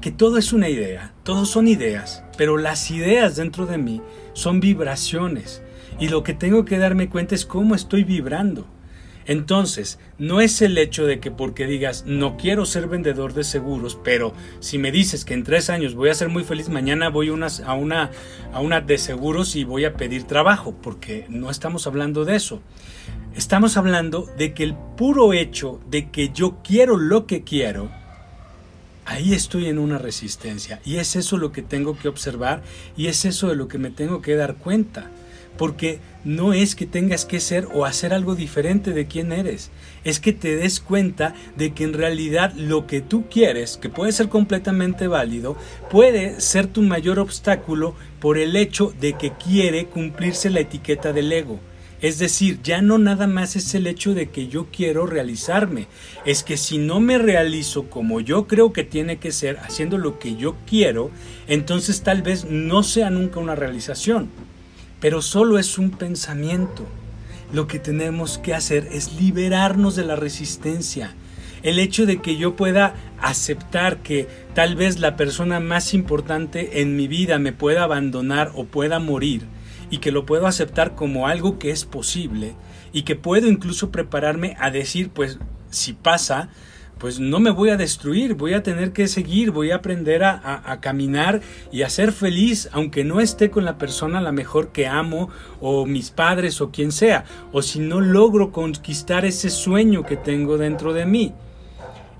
que 0.00 0.12
todo 0.12 0.38
es 0.38 0.52
una 0.52 0.68
idea, 0.68 1.12
todos 1.24 1.50
son 1.50 1.66
ideas, 1.66 2.24
pero 2.36 2.56
las 2.56 2.90
ideas 2.90 3.36
dentro 3.36 3.66
de 3.66 3.78
mí 3.78 4.00
son 4.32 4.60
vibraciones 4.60 5.62
y 5.98 6.08
lo 6.08 6.22
que 6.22 6.34
tengo 6.34 6.64
que 6.64 6.78
darme 6.78 7.08
cuenta 7.08 7.34
es 7.34 7.44
cómo 7.44 7.74
estoy 7.74 8.04
vibrando. 8.04 8.66
Entonces, 9.26 9.98
no 10.16 10.40
es 10.40 10.62
el 10.62 10.78
hecho 10.78 11.04
de 11.04 11.20
que 11.20 11.30
porque 11.30 11.66
digas 11.66 12.04
no 12.06 12.38
quiero 12.38 12.64
ser 12.64 12.86
vendedor 12.86 13.34
de 13.34 13.44
seguros, 13.44 13.98
pero 14.02 14.32
si 14.60 14.78
me 14.78 14.90
dices 14.90 15.26
que 15.26 15.34
en 15.34 15.44
tres 15.44 15.68
años 15.68 15.94
voy 15.94 16.08
a 16.08 16.14
ser 16.14 16.30
muy 16.30 16.44
feliz, 16.44 16.70
mañana 16.70 17.10
voy 17.10 17.28
a 17.28 17.32
una, 17.34 18.10
a 18.52 18.60
una 18.60 18.80
de 18.80 18.96
seguros 18.96 19.54
y 19.54 19.64
voy 19.64 19.84
a 19.84 19.94
pedir 19.94 20.22
trabajo, 20.22 20.74
porque 20.80 21.26
no 21.28 21.50
estamos 21.50 21.86
hablando 21.86 22.24
de 22.24 22.36
eso. 22.36 22.62
Estamos 23.34 23.76
hablando 23.76 24.26
de 24.38 24.54
que 24.54 24.64
el 24.64 24.74
puro 24.96 25.34
hecho 25.34 25.78
de 25.90 26.10
que 26.10 26.30
yo 26.30 26.62
quiero 26.64 26.96
lo 26.96 27.26
que 27.26 27.44
quiero, 27.44 27.90
ahí 29.08 29.32
estoy 29.32 29.66
en 29.66 29.78
una 29.78 29.98
resistencia. 29.98 30.80
Y 30.84 30.96
es 30.96 31.16
eso 31.16 31.38
lo 31.38 31.50
que 31.50 31.62
tengo 31.62 31.98
que 31.98 32.08
observar 32.08 32.62
y 32.96 33.06
es 33.06 33.24
eso 33.24 33.48
de 33.48 33.56
lo 33.56 33.66
que 33.66 33.78
me 33.78 33.90
tengo 33.90 34.20
que 34.22 34.36
dar 34.36 34.56
cuenta 34.56 35.10
porque 35.56 35.98
no 36.24 36.52
es 36.52 36.76
que 36.76 36.86
tengas 36.86 37.24
que 37.24 37.40
ser 37.40 37.66
o 37.74 37.84
hacer 37.84 38.14
algo 38.14 38.36
diferente 38.36 38.92
de 38.92 39.06
quién 39.06 39.32
eres, 39.32 39.70
es 40.04 40.20
que 40.20 40.32
te 40.32 40.54
des 40.54 40.78
cuenta 40.78 41.34
de 41.56 41.74
que 41.74 41.84
en 41.84 41.94
realidad 41.94 42.52
lo 42.54 42.86
que 42.86 43.00
tú 43.00 43.24
quieres, 43.28 43.76
que 43.76 43.88
puede 43.88 44.12
ser 44.12 44.28
completamente 44.28 45.08
válido, 45.08 45.56
puede 45.90 46.40
ser 46.40 46.68
tu 46.68 46.82
mayor 46.82 47.18
obstáculo 47.18 47.94
por 48.20 48.38
el 48.38 48.54
hecho 48.54 48.94
de 49.00 49.14
que 49.14 49.32
quiere 49.32 49.86
cumplirse 49.86 50.48
la 50.48 50.60
etiqueta 50.60 51.12
del 51.12 51.32
ego. 51.32 51.58
Es 52.00 52.18
decir, 52.18 52.60
ya 52.62 52.80
no 52.80 52.98
nada 52.98 53.26
más 53.26 53.56
es 53.56 53.74
el 53.74 53.86
hecho 53.86 54.14
de 54.14 54.28
que 54.28 54.48
yo 54.48 54.68
quiero 54.70 55.06
realizarme, 55.06 55.88
es 56.24 56.42
que 56.42 56.56
si 56.56 56.78
no 56.78 57.00
me 57.00 57.18
realizo 57.18 57.90
como 57.90 58.20
yo 58.20 58.46
creo 58.46 58.72
que 58.72 58.84
tiene 58.84 59.18
que 59.18 59.32
ser, 59.32 59.58
haciendo 59.58 59.98
lo 59.98 60.18
que 60.18 60.36
yo 60.36 60.56
quiero, 60.66 61.10
entonces 61.48 62.02
tal 62.02 62.22
vez 62.22 62.44
no 62.44 62.82
sea 62.82 63.10
nunca 63.10 63.40
una 63.40 63.54
realización 63.54 64.28
pero 65.00 65.22
solo 65.22 65.58
es 65.58 65.78
un 65.78 65.90
pensamiento. 65.90 66.86
Lo 67.52 67.66
que 67.66 67.78
tenemos 67.78 68.38
que 68.38 68.54
hacer 68.54 68.88
es 68.92 69.14
liberarnos 69.14 69.96
de 69.96 70.04
la 70.04 70.16
resistencia. 70.16 71.14
El 71.62 71.78
hecho 71.78 72.06
de 72.06 72.20
que 72.20 72.36
yo 72.36 72.56
pueda 72.56 72.94
aceptar 73.20 73.98
que 73.98 74.28
tal 74.54 74.76
vez 74.76 75.00
la 75.00 75.16
persona 75.16 75.60
más 75.60 75.94
importante 75.94 76.82
en 76.82 76.96
mi 76.96 77.08
vida 77.08 77.38
me 77.38 77.52
pueda 77.52 77.84
abandonar 77.84 78.52
o 78.54 78.64
pueda 78.64 78.98
morir 78.98 79.42
y 79.90 79.98
que 79.98 80.12
lo 80.12 80.26
puedo 80.26 80.46
aceptar 80.46 80.94
como 80.94 81.26
algo 81.26 81.58
que 81.58 81.70
es 81.70 81.84
posible 81.84 82.54
y 82.92 83.02
que 83.02 83.16
puedo 83.16 83.48
incluso 83.48 83.90
prepararme 83.90 84.56
a 84.58 84.70
decir 84.70 85.10
pues 85.10 85.38
si 85.70 85.92
pasa 85.92 86.50
pues 86.98 87.20
no 87.20 87.38
me 87.40 87.50
voy 87.50 87.70
a 87.70 87.76
destruir, 87.76 88.34
voy 88.34 88.54
a 88.54 88.62
tener 88.62 88.92
que 88.92 89.06
seguir, 89.06 89.52
voy 89.52 89.70
a 89.70 89.76
aprender 89.76 90.24
a, 90.24 90.78
caminar 90.80 91.40
y 91.70 91.82
a 91.82 91.90
ser 91.90 92.12
feliz, 92.12 92.68
aunque 92.72 93.04
no 93.04 93.20
esté 93.20 93.50
con 93.50 93.64
la 93.64 93.78
persona 93.78 94.20
la 94.20 94.32
mejor 94.32 94.72
que 94.72 94.86
amo, 94.86 95.30
o 95.60 95.86
mis 95.86 96.10
padres, 96.10 96.60
o 96.60 96.70
quien 96.70 96.92
sea, 96.92 97.24
o 97.52 97.62
si 97.62 97.78
no 97.78 98.00
logro 98.00 98.50
conquistar 98.50 99.24
ese 99.24 99.50
sueño 99.50 100.04
que 100.04 100.16
tengo 100.16 100.58
dentro 100.58 100.92
de 100.92 101.06
mí. 101.06 101.32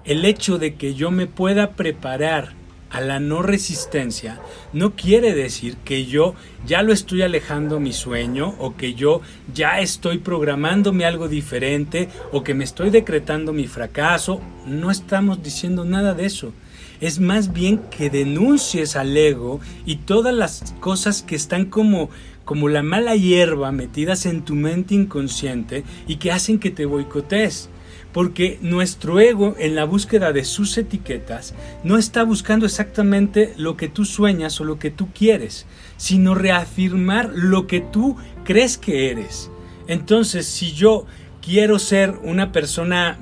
El 0.05 0.25
hecho 0.25 0.59
de 0.59 0.77
que 0.77 0.95
yo 0.95 1.11
me 1.11 1.27
pueda 1.27 1.71
preparar 1.73 2.58
a 2.90 3.00
la 3.00 3.21
no 3.21 3.42
resistencia 3.42 4.40
no 4.72 4.94
quiere 4.96 5.35
decir 5.35 5.77
que 5.79 6.07
yo 6.07 6.35
ya 6.66 6.83
lo 6.83 6.92
estoy 6.92 7.22
alejando 7.22 7.81
mi 7.81 7.92
sueño 7.92 8.55
o 8.59 8.77
que 8.77 8.94
yo 8.94 9.20
ya 9.55 9.81
estoy 9.81 10.18
programándome 10.18 11.05
algo 11.05 11.29
diferente 11.29 12.09
o 12.33 12.42
que 12.42 12.55
me 12.55 12.64
estoy 12.64 12.90
decretando 12.90 13.53
mi 13.53 13.66
fracaso. 13.66 14.40
No 14.66 14.90
estamos 14.90 15.42
diciendo 15.42 15.85
nada 15.85 16.14
de 16.14 16.27
eso. 16.27 16.53
Es 17.01 17.20
más 17.20 17.53
bien 17.53 17.79
que 17.90 18.11
denuncies 18.11 18.96
al 18.96 19.16
ego 19.16 19.61
y 19.87 19.96
todas 19.96 20.35
las 20.35 20.74
cosas 20.81 21.22
que 21.22 21.37
están 21.37 21.66
como 21.66 22.11
como 22.44 22.70
la 22.70 22.83
mala 22.83 23.14
hierba 23.14 23.72
metidas 23.72 24.24
en 24.24 24.42
tu 24.42 24.55
mente 24.55 24.94
inconsciente 24.94 25.85
y 26.07 26.16
que 26.16 26.33
hacen 26.33 26.59
que 26.59 26.70
te 26.70 26.87
boicotees 26.87 27.68
porque 28.12 28.59
nuestro 28.62 29.21
ego 29.21 29.55
en 29.59 29.75
la 29.75 29.85
búsqueda 29.85 30.33
de 30.33 30.44
sus 30.44 30.77
etiquetas 30.79 31.55
no 31.85 31.99
está 31.99 32.23
buscando 32.25 32.66
exactamente 32.66 33.53
lo 33.57 33.77
que 33.77 33.88
tú 33.88 34.05
sueñas 34.05 34.61
o 34.61 34.64
lo 34.64 34.79
que 34.79 34.90
tú 34.90 35.09
quieres, 35.12 35.66
sino 35.97 36.35
reafirmar 36.35 37.31
lo 37.35 37.66
que 37.66 37.81
tú 37.81 38.16
crees 38.44 38.79
que 38.79 39.11
eres. 39.11 39.51
Entonces, 39.87 40.47
si 40.47 40.73
yo 40.73 41.07
quiero 41.42 41.79
ser 41.79 42.14
una 42.23 42.53
persona 42.53 43.18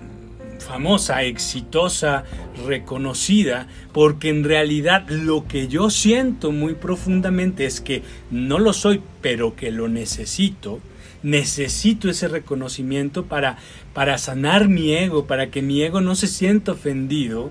famosa, 0.59 1.22
exitosa, 1.22 2.25
reconocida, 2.66 3.68
porque 3.92 4.31
en 4.31 4.44
realidad 4.44 5.09
lo 5.09 5.46
que 5.46 5.68
yo 5.68 5.90
siento 5.90 6.51
muy 6.51 6.75
profundamente 6.75 7.66
es 7.66 7.81
que 7.81 8.03
no 8.31 8.59
lo 8.59 8.72
soy, 8.72 9.01
pero 9.20 9.55
que 9.55 9.70
lo 9.70 9.88
necesito, 9.88 10.81
necesito 11.22 12.09
ese 12.09 12.29
reconocimiento 12.29 13.26
para, 13.26 13.59
para 13.94 14.18
sanar 14.18 14.68
mi 14.68 14.94
ego, 14.94 15.26
para 15.26 15.50
que 15.50 15.62
mi 15.62 15.83
ego 15.83 16.00
no 16.00 16.14
se 16.14 16.26
sienta 16.26 16.72
ofendido, 16.72 17.50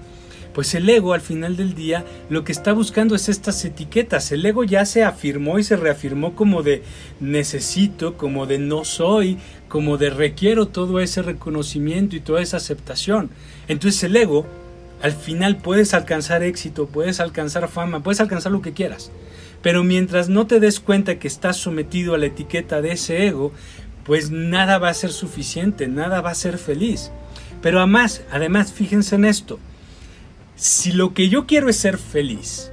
pues 0.56 0.74
el 0.74 0.90
ego 0.90 1.14
al 1.14 1.20
final 1.20 1.58
del 1.58 1.76
día 1.76 2.06
lo 2.30 2.46
que 2.46 2.54
está 2.54 2.72
buscando 2.72 3.14
es 3.14 3.28
estas 3.28 3.64
etiquetas. 3.66 4.32
El 4.32 4.46
ego 4.46 4.64
ya 4.64 4.86
se 4.86 5.04
afirmó 5.04 5.60
y 5.60 5.64
se 5.64 5.76
reafirmó 5.76 6.34
como 6.34 6.64
de 6.64 6.82
necesito, 7.20 8.16
como 8.16 8.46
de 8.46 8.58
no 8.58 8.86
soy, 8.86 9.38
como 9.68 9.98
de 9.98 10.10
requiero 10.10 10.70
todo 10.70 11.02
ese 11.02 11.22
reconocimiento 11.22 12.16
y 12.16 12.22
toda 12.22 12.42
esa 12.42 12.56
aceptación. 12.56 13.30
Entonces 13.68 14.02
el 14.06 14.16
ego 14.16 14.46
al 15.02 15.12
final 15.12 15.58
puedes 15.58 15.94
alcanzar 15.94 16.42
éxito, 16.42 16.88
puedes 16.88 17.20
alcanzar 17.20 17.68
fama, 17.68 18.02
puedes 18.02 18.22
alcanzar 18.22 18.54
lo 18.54 18.62
que 18.62 18.72
quieras. 18.72 19.12
Pero 19.66 19.84
mientras 19.84 20.30
no 20.30 20.46
te 20.46 20.60
des 20.60 20.80
cuenta 20.80 21.18
que 21.18 21.28
estás 21.28 21.58
sometido 21.58 22.14
a 22.14 22.20
la 22.20 22.28
etiqueta 22.28 22.84
de 22.84 22.92
ese 22.92 23.26
ego, 23.26 23.52
pues 24.04 24.30
nada 24.30 24.78
va 24.78 24.90
a 24.90 24.94
ser 24.94 25.12
suficiente, 25.12 25.88
nada 25.88 26.22
va 26.22 26.30
a 26.30 26.36
ser 26.36 26.60
feliz. 26.60 27.12
Pero 27.64 27.80
además, 27.80 28.22
además, 28.30 28.72
fíjense 28.72 29.16
en 29.16 29.26
esto. 29.26 29.58
Si 30.56 30.92
lo 30.92 31.16
que 31.16 31.30
yo 31.30 31.48
quiero 31.48 31.68
es 31.68 31.78
ser 31.78 31.98
feliz, 31.98 32.72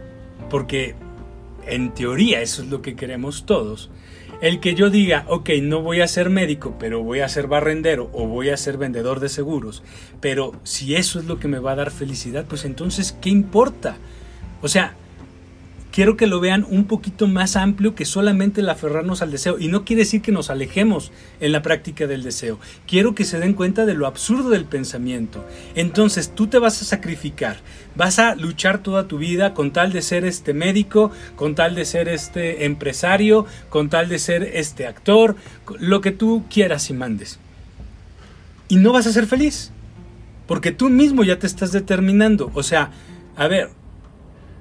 porque 0.50 0.94
en 1.66 1.94
teoría 1.94 2.42
eso 2.42 2.60
es 2.60 2.68
lo 2.68 2.82
que 2.82 2.94
queremos 2.94 3.46
todos, 3.46 3.88
el 4.42 4.60
que 4.60 4.74
yo 4.74 4.90
diga, 4.90 5.24
ok, 5.28 5.48
no 5.62 5.80
voy 5.80 6.02
a 6.02 6.08
ser 6.08 6.28
médico, 6.28 6.76
pero 6.78 7.02
voy 7.02 7.20
a 7.20 7.28
ser 7.30 7.46
barrendero 7.46 8.10
o 8.12 8.26
voy 8.26 8.50
a 8.50 8.58
ser 8.58 8.76
vendedor 8.76 9.18
de 9.20 9.30
seguros, 9.30 9.82
pero 10.20 10.52
si 10.62 10.94
eso 10.94 11.20
es 11.20 11.24
lo 11.24 11.38
que 11.38 11.48
me 11.48 11.58
va 11.58 11.72
a 11.72 11.76
dar 11.76 11.90
felicidad, 11.90 12.44
pues 12.46 12.66
entonces, 12.66 13.16
¿qué 13.18 13.30
importa? 13.30 13.96
O 14.60 14.68
sea, 14.68 14.94
quiero 15.92 16.16
que 16.16 16.26
lo 16.26 16.40
vean 16.40 16.66
un 16.68 16.86
poquito 16.86 17.28
más 17.28 17.54
amplio 17.54 17.94
que 17.94 18.04
solamente 18.04 18.62
el 18.62 18.68
aferrarnos 18.68 19.22
al 19.22 19.30
deseo. 19.30 19.58
Y 19.58 19.68
no 19.68 19.84
quiere 19.84 20.02
decir 20.02 20.22
que 20.22 20.32
nos 20.32 20.50
alejemos 20.50 21.12
en 21.38 21.52
la 21.52 21.62
práctica 21.62 22.06
del 22.08 22.24
deseo. 22.24 22.58
Quiero 22.88 23.14
que 23.14 23.24
se 23.24 23.38
den 23.38 23.54
cuenta 23.54 23.86
de 23.86 23.94
lo 23.94 24.06
absurdo 24.06 24.50
del 24.50 24.64
pensamiento. 24.64 25.46
Entonces 25.76 26.34
tú 26.34 26.48
te 26.48 26.58
vas 26.58 26.80
a 26.82 26.86
sacrificar, 26.86 27.58
vas 27.94 28.18
a 28.18 28.34
luchar 28.34 28.82
toda 28.82 29.06
tu 29.06 29.18
vida 29.18 29.54
con 29.54 29.72
tal 29.72 29.92
de 29.92 30.02
ser 30.02 30.24
este 30.24 30.54
médico, 30.54 31.12
con 31.36 31.54
tal 31.54 31.74
de 31.74 31.84
ser 31.84 32.08
este 32.08 32.64
empresario, 32.64 33.46
con 33.68 33.90
tal 33.90 34.08
de 34.08 34.18
ser 34.18 34.42
este 34.42 34.86
actor, 34.86 35.36
lo 35.78 36.00
que 36.00 36.10
tú 36.10 36.44
quieras 36.50 36.88
y 36.90 36.94
mandes. 36.94 37.38
Y 38.68 38.76
no 38.76 38.92
vas 38.92 39.06
a 39.06 39.12
ser 39.12 39.26
feliz. 39.26 39.70
Porque 40.46 40.72
tú 40.72 40.88
mismo 40.88 41.22
ya 41.22 41.38
te 41.38 41.46
estás 41.46 41.72
determinando. 41.72 42.50
O 42.54 42.62
sea, 42.62 42.90
a 43.36 43.46
ver, 43.46 43.70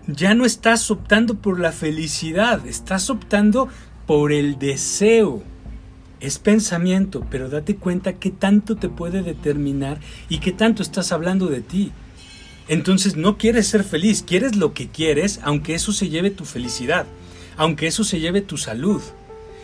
ya 0.07 0.33
no 0.33 0.45
estás 0.45 0.89
optando 0.91 1.35
por 1.35 1.59
la 1.59 1.71
felicidad, 1.71 2.65
estás 2.65 3.09
optando 3.09 3.69
por 4.05 4.31
el 4.31 4.57
deseo. 4.57 5.43
Es 6.19 6.37
pensamiento, 6.37 7.25
pero 7.29 7.49
date 7.49 7.75
cuenta 7.75 8.13
qué 8.13 8.29
tanto 8.29 8.75
te 8.75 8.89
puede 8.89 9.23
determinar 9.23 9.99
y 10.29 10.39
qué 10.39 10.51
tanto 10.51 10.83
estás 10.83 11.11
hablando 11.11 11.47
de 11.47 11.61
ti. 11.61 11.91
Entonces 12.67 13.15
no 13.15 13.37
quieres 13.37 13.67
ser 13.67 13.83
feliz, 13.83 14.23
quieres 14.23 14.55
lo 14.55 14.73
que 14.73 14.87
quieres, 14.87 15.39
aunque 15.43 15.73
eso 15.73 15.91
se 15.91 16.09
lleve 16.09 16.29
tu 16.29 16.45
felicidad, 16.45 17.05
aunque 17.57 17.87
eso 17.87 18.03
se 18.03 18.19
lleve 18.19 18.41
tu 18.41 18.57
salud. 18.57 19.01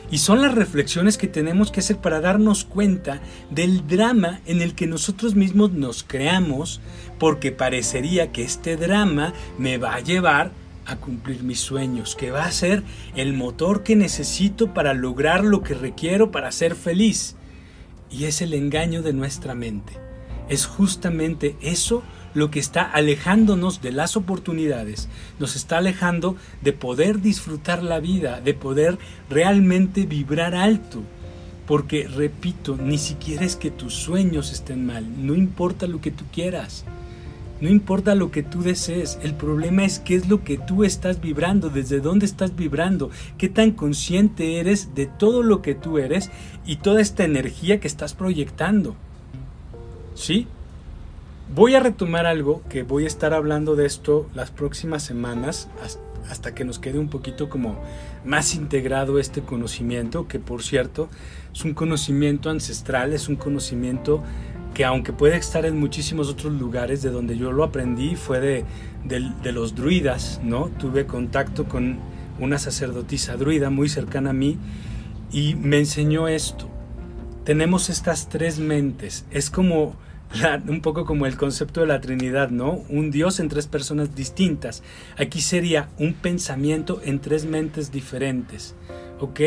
Y 0.09 0.19
son 0.19 0.41
las 0.41 0.55
reflexiones 0.55 1.17
que 1.17 1.27
tenemos 1.27 1.71
que 1.71 1.81
hacer 1.81 1.97
para 1.97 2.21
darnos 2.21 2.63
cuenta 2.63 3.19
del 3.49 3.87
drama 3.87 4.39
en 4.45 4.61
el 4.61 4.73
que 4.73 4.87
nosotros 4.87 5.35
mismos 5.35 5.73
nos 5.73 6.03
creamos, 6.03 6.79
porque 7.19 7.51
parecería 7.51 8.31
que 8.31 8.43
este 8.43 8.77
drama 8.77 9.33
me 9.57 9.77
va 9.77 9.95
a 9.95 9.99
llevar 9.99 10.51
a 10.85 10.95
cumplir 10.95 11.43
mis 11.43 11.59
sueños, 11.59 12.15
que 12.15 12.31
va 12.31 12.45
a 12.45 12.51
ser 12.51 12.83
el 13.15 13.33
motor 13.33 13.83
que 13.83 13.97
necesito 13.97 14.73
para 14.73 14.93
lograr 14.93 15.43
lo 15.43 15.61
que 15.61 15.73
requiero 15.73 16.31
para 16.31 16.53
ser 16.53 16.75
feliz. 16.75 17.35
Y 18.09 18.23
es 18.23 18.41
el 18.41 18.53
engaño 18.53 19.01
de 19.01 19.13
nuestra 19.13 19.53
mente. 19.53 19.93
es 20.49 20.65
justamente 20.65 21.57
eso 21.59 22.03
lo 22.37 22.51
que 22.51 22.59
está 22.59 22.83
alejándonos 22.83 23.81
de 23.81 23.91
las 23.91 24.15
oportunidades, 24.15 25.09
nos 25.39 25.55
está 25.55 25.79
alejando 25.79 26.35
de 26.61 26.71
poder 26.71 27.19
disfrutar 27.19 27.81
la 27.81 27.99
vida, 27.99 28.41
de 28.41 28.53
poder 28.53 28.99
realmente 29.27 30.05
vibrar 30.05 30.53
alto. 30.53 31.01
Porque, 31.65 32.07
repito, 32.07 32.77
ni 32.77 32.99
siquiera 32.99 33.43
es 33.43 33.55
que 33.55 33.71
tus 33.71 33.95
sueños 33.95 34.51
estén 34.51 34.85
mal, 34.85 35.25
no 35.25 35.33
importa 35.33 35.87
lo 35.87 35.99
que 35.99 36.11
tú 36.11 36.25
quieras, 36.31 36.85
no 37.59 37.69
importa 37.69 38.13
lo 38.13 38.29
que 38.29 38.43
tú 38.43 38.61
desees, 38.61 39.17
el 39.23 39.33
problema 39.33 39.83
es 39.83 39.97
qué 39.97 40.13
es 40.13 40.29
lo 40.29 40.43
que 40.43 40.59
tú 40.59 40.83
estás 40.83 41.19
vibrando, 41.19 41.71
desde 41.71 42.01
dónde 42.01 42.27
estás 42.27 42.55
vibrando, 42.55 43.09
qué 43.39 43.49
tan 43.49 43.71
consciente 43.71 44.59
eres 44.59 44.93
de 44.93 45.07
todo 45.07 45.41
lo 45.41 45.63
que 45.63 45.73
tú 45.73 45.97
eres 45.97 46.29
y 46.67 46.75
toda 46.75 47.01
esta 47.01 47.23
energía 47.23 47.79
que 47.79 47.87
estás 47.87 48.13
proyectando. 48.13 48.95
¿Sí? 50.13 50.47
Voy 51.55 51.75
a 51.75 51.79
retomar 51.79 52.25
algo 52.25 52.61
que 52.69 52.83
voy 52.83 53.05
a 53.05 53.07
estar 53.07 53.33
hablando 53.33 53.75
de 53.77 53.85
esto 53.85 54.29
las 54.35 54.51
próximas 54.51 55.01
semanas 55.01 55.69
hasta 56.29 56.53
que 56.53 56.65
nos 56.65 56.77
quede 56.77 56.99
un 56.99 57.07
poquito 57.07 57.47
como 57.47 57.81
más 58.25 58.53
integrado 58.53 59.17
este 59.17 59.41
conocimiento, 59.41 60.27
que 60.27 60.39
por 60.39 60.61
cierto 60.61 61.07
es 61.53 61.63
un 61.63 61.73
conocimiento 61.73 62.49
ancestral, 62.49 63.13
es 63.13 63.29
un 63.29 63.37
conocimiento 63.37 64.21
que 64.73 64.83
aunque 64.83 65.13
puede 65.13 65.37
estar 65.37 65.65
en 65.65 65.79
muchísimos 65.79 66.29
otros 66.29 66.51
lugares, 66.53 67.01
de 67.01 67.11
donde 67.11 67.37
yo 67.37 67.53
lo 67.53 67.63
aprendí 67.63 68.17
fue 68.17 68.41
de, 68.41 68.65
de, 69.05 69.51
los 69.53 69.73
druidas, 69.73 70.41
¿no? 70.43 70.65
Tuve 70.77 71.07
contacto 71.07 71.65
con 71.65 71.97
una 72.39 72.59
sacerdotisa 72.59 73.37
druida 73.37 73.69
muy 73.69 73.87
cercana 73.87 74.31
a 74.31 74.33
mí 74.33 74.57
y 75.31 75.55
me 75.55 75.79
enseñó 75.79 76.27
esto. 76.27 76.67
Tenemos 77.45 77.89
estas 77.89 78.27
tres 78.27 78.59
mentes, 78.59 79.25
es 79.31 79.49
como 79.49 79.95
un 80.67 80.81
poco 80.81 81.05
como 81.05 81.25
el 81.25 81.37
concepto 81.37 81.81
de 81.81 81.87
la 81.87 82.01
Trinidad, 82.01 82.49
¿no? 82.49 82.83
Un 82.89 83.11
Dios 83.11 83.39
en 83.39 83.49
tres 83.49 83.67
personas 83.67 84.15
distintas. 84.15 84.83
Aquí 85.17 85.41
sería 85.41 85.89
un 85.97 86.13
pensamiento 86.13 87.01
en 87.03 87.19
tres 87.19 87.45
mentes 87.45 87.91
diferentes, 87.91 88.75
¿ok? 89.19 89.39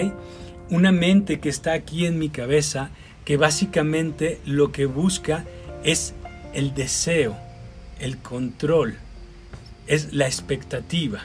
Una 0.70 0.92
mente 0.92 1.40
que 1.40 1.48
está 1.48 1.72
aquí 1.72 2.06
en 2.06 2.18
mi 2.18 2.28
cabeza, 2.28 2.90
que 3.24 3.36
básicamente 3.36 4.40
lo 4.46 4.72
que 4.72 4.86
busca 4.86 5.44
es 5.84 6.14
el 6.54 6.74
deseo, 6.74 7.36
el 7.98 8.18
control, 8.18 8.96
es 9.86 10.12
la 10.12 10.26
expectativa. 10.26 11.22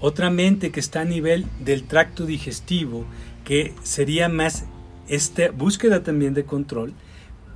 Otra 0.00 0.30
mente 0.30 0.70
que 0.70 0.80
está 0.80 1.02
a 1.02 1.04
nivel 1.04 1.44
del 1.62 1.84
tracto 1.84 2.24
digestivo, 2.24 3.04
que 3.44 3.74
sería 3.82 4.28
más 4.28 4.64
esta 5.08 5.50
búsqueda 5.50 6.02
también 6.02 6.34
de 6.34 6.44
control, 6.44 6.94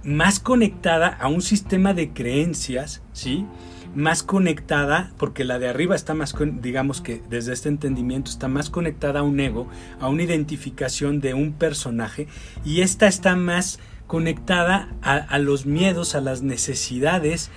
más 0.05 0.41
conectada 0.41 1.09
a 1.09 1.29
un 1.29 1.43
sistema 1.43 1.95
de 1.95 2.11
creencias, 2.13 3.03
¿sí? 3.13 3.47
Más 3.95 4.23
conectada, 4.23 5.13
porque 5.19 5.45
la 5.45 5.59
de 5.59 5.69
arriba 5.69 5.95
está 5.95 6.15
más, 6.15 6.35
digamos 6.61 7.01
que 7.01 7.23
desde 7.31 7.53
este 7.53 7.69
entendimiento 7.69 8.31
está 8.31 8.49
más 8.49 8.71
conectada 8.71 9.21
a 9.21 9.23
un 9.23 9.39
ego, 9.41 9.69
a 10.01 10.09
una 10.09 10.23
identificación 10.23 11.21
de 11.21 11.35
un 11.35 11.53
personaje, 11.53 12.27
y 12.65 12.81
esta 12.81 13.07
está 13.07 13.37
más 13.37 13.79
conectada 14.07 14.89
a, 15.01 15.15
a 15.15 15.39
los 15.39 15.65
miedos, 15.65 16.15
a 16.15 16.21
las 16.21 16.43
necesidades, 16.43 17.51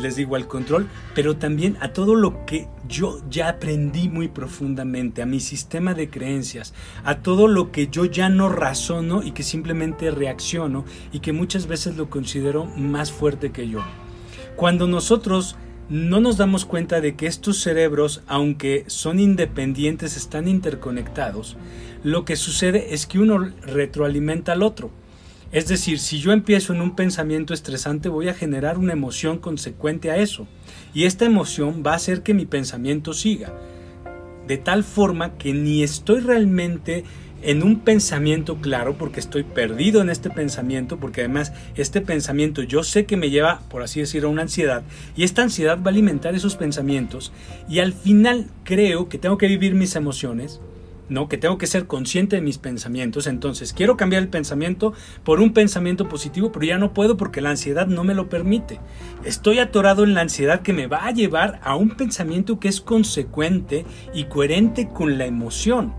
les 0.00 0.16
digo, 0.16 0.36
al 0.36 0.46
control, 0.46 0.88
pero 1.14 1.36
también 1.36 1.76
a 1.80 1.92
todo 1.92 2.14
lo 2.14 2.44
que 2.46 2.68
yo 2.88 3.20
ya 3.30 3.48
aprendí 3.48 4.08
muy 4.08 4.28
profundamente, 4.28 5.22
a 5.22 5.26
mi 5.26 5.40
sistema 5.40 5.94
de 5.94 6.10
creencias, 6.10 6.74
a 7.04 7.18
todo 7.18 7.48
lo 7.48 7.72
que 7.72 7.88
yo 7.88 8.04
ya 8.04 8.28
no 8.28 8.48
razono 8.48 9.22
y 9.22 9.32
que 9.32 9.42
simplemente 9.42 10.10
reacciono 10.10 10.84
y 11.12 11.20
que 11.20 11.32
muchas 11.32 11.66
veces 11.66 11.96
lo 11.96 12.10
considero 12.10 12.66
más 12.76 13.12
fuerte 13.12 13.52
que 13.52 13.68
yo. 13.68 13.80
Cuando 14.56 14.86
nosotros 14.86 15.56
no 15.88 16.20
nos 16.20 16.36
damos 16.36 16.64
cuenta 16.64 17.00
de 17.00 17.14
que 17.14 17.26
estos 17.26 17.60
cerebros, 17.60 18.22
aunque 18.26 18.84
son 18.88 19.20
independientes, 19.20 20.16
están 20.16 20.48
interconectados, 20.48 21.56
lo 22.02 22.24
que 22.24 22.36
sucede 22.36 22.94
es 22.94 23.06
que 23.06 23.18
uno 23.18 23.38
retroalimenta 23.62 24.52
al 24.52 24.62
otro. 24.62 24.90
Es 25.56 25.68
decir, 25.68 26.00
si 26.00 26.18
yo 26.18 26.32
empiezo 26.32 26.74
en 26.74 26.82
un 26.82 26.94
pensamiento 26.94 27.54
estresante, 27.54 28.10
voy 28.10 28.28
a 28.28 28.34
generar 28.34 28.76
una 28.76 28.92
emoción 28.92 29.38
consecuente 29.38 30.10
a 30.10 30.18
eso. 30.18 30.46
Y 30.92 31.04
esta 31.04 31.24
emoción 31.24 31.82
va 31.82 31.92
a 31.92 31.96
hacer 31.96 32.22
que 32.22 32.34
mi 32.34 32.44
pensamiento 32.44 33.14
siga. 33.14 33.54
De 34.46 34.58
tal 34.58 34.84
forma 34.84 35.38
que 35.38 35.54
ni 35.54 35.82
estoy 35.82 36.20
realmente 36.20 37.04
en 37.40 37.62
un 37.62 37.80
pensamiento 37.80 38.60
claro, 38.60 38.98
porque 38.98 39.18
estoy 39.18 39.44
perdido 39.44 40.02
en 40.02 40.10
este 40.10 40.28
pensamiento, 40.28 40.98
porque 40.98 41.22
además 41.22 41.54
este 41.74 42.02
pensamiento 42.02 42.62
yo 42.62 42.82
sé 42.82 43.06
que 43.06 43.16
me 43.16 43.30
lleva, 43.30 43.62
por 43.70 43.82
así 43.82 44.00
decirlo, 44.00 44.28
a 44.28 44.32
una 44.32 44.42
ansiedad, 44.42 44.82
y 45.16 45.24
esta 45.24 45.40
ansiedad 45.40 45.78
va 45.78 45.86
a 45.86 45.88
alimentar 45.88 46.34
esos 46.34 46.56
pensamientos, 46.56 47.32
y 47.66 47.78
al 47.78 47.94
final 47.94 48.48
creo 48.62 49.08
que 49.08 49.16
tengo 49.16 49.38
que 49.38 49.46
vivir 49.46 49.74
mis 49.74 49.96
emociones, 49.96 50.60
¿no? 51.08 51.28
Que 51.28 51.38
tengo 51.38 51.58
que 51.58 51.66
ser 51.66 51.86
consciente 51.86 52.36
de 52.36 52.42
mis 52.42 52.58
pensamientos. 52.58 53.26
Entonces, 53.26 53.72
quiero 53.72 53.96
cambiar 53.96 54.22
el 54.22 54.28
pensamiento 54.28 54.92
por 55.24 55.40
un 55.40 55.52
pensamiento 55.52 56.08
positivo, 56.08 56.52
pero 56.52 56.66
ya 56.66 56.78
no 56.78 56.92
puedo 56.92 57.16
porque 57.16 57.40
la 57.40 57.50
ansiedad 57.50 57.86
no 57.86 58.04
me 58.04 58.14
lo 58.14 58.28
permite. 58.28 58.80
Estoy 59.24 59.58
atorado 59.58 60.04
en 60.04 60.14
la 60.14 60.22
ansiedad 60.22 60.62
que 60.62 60.72
me 60.72 60.86
va 60.86 61.06
a 61.06 61.12
llevar 61.12 61.60
a 61.62 61.76
un 61.76 61.90
pensamiento 61.90 62.58
que 62.58 62.68
es 62.68 62.80
consecuente 62.80 63.84
y 64.14 64.24
coherente 64.24 64.88
con 64.88 65.18
la 65.18 65.26
emoción. 65.26 65.94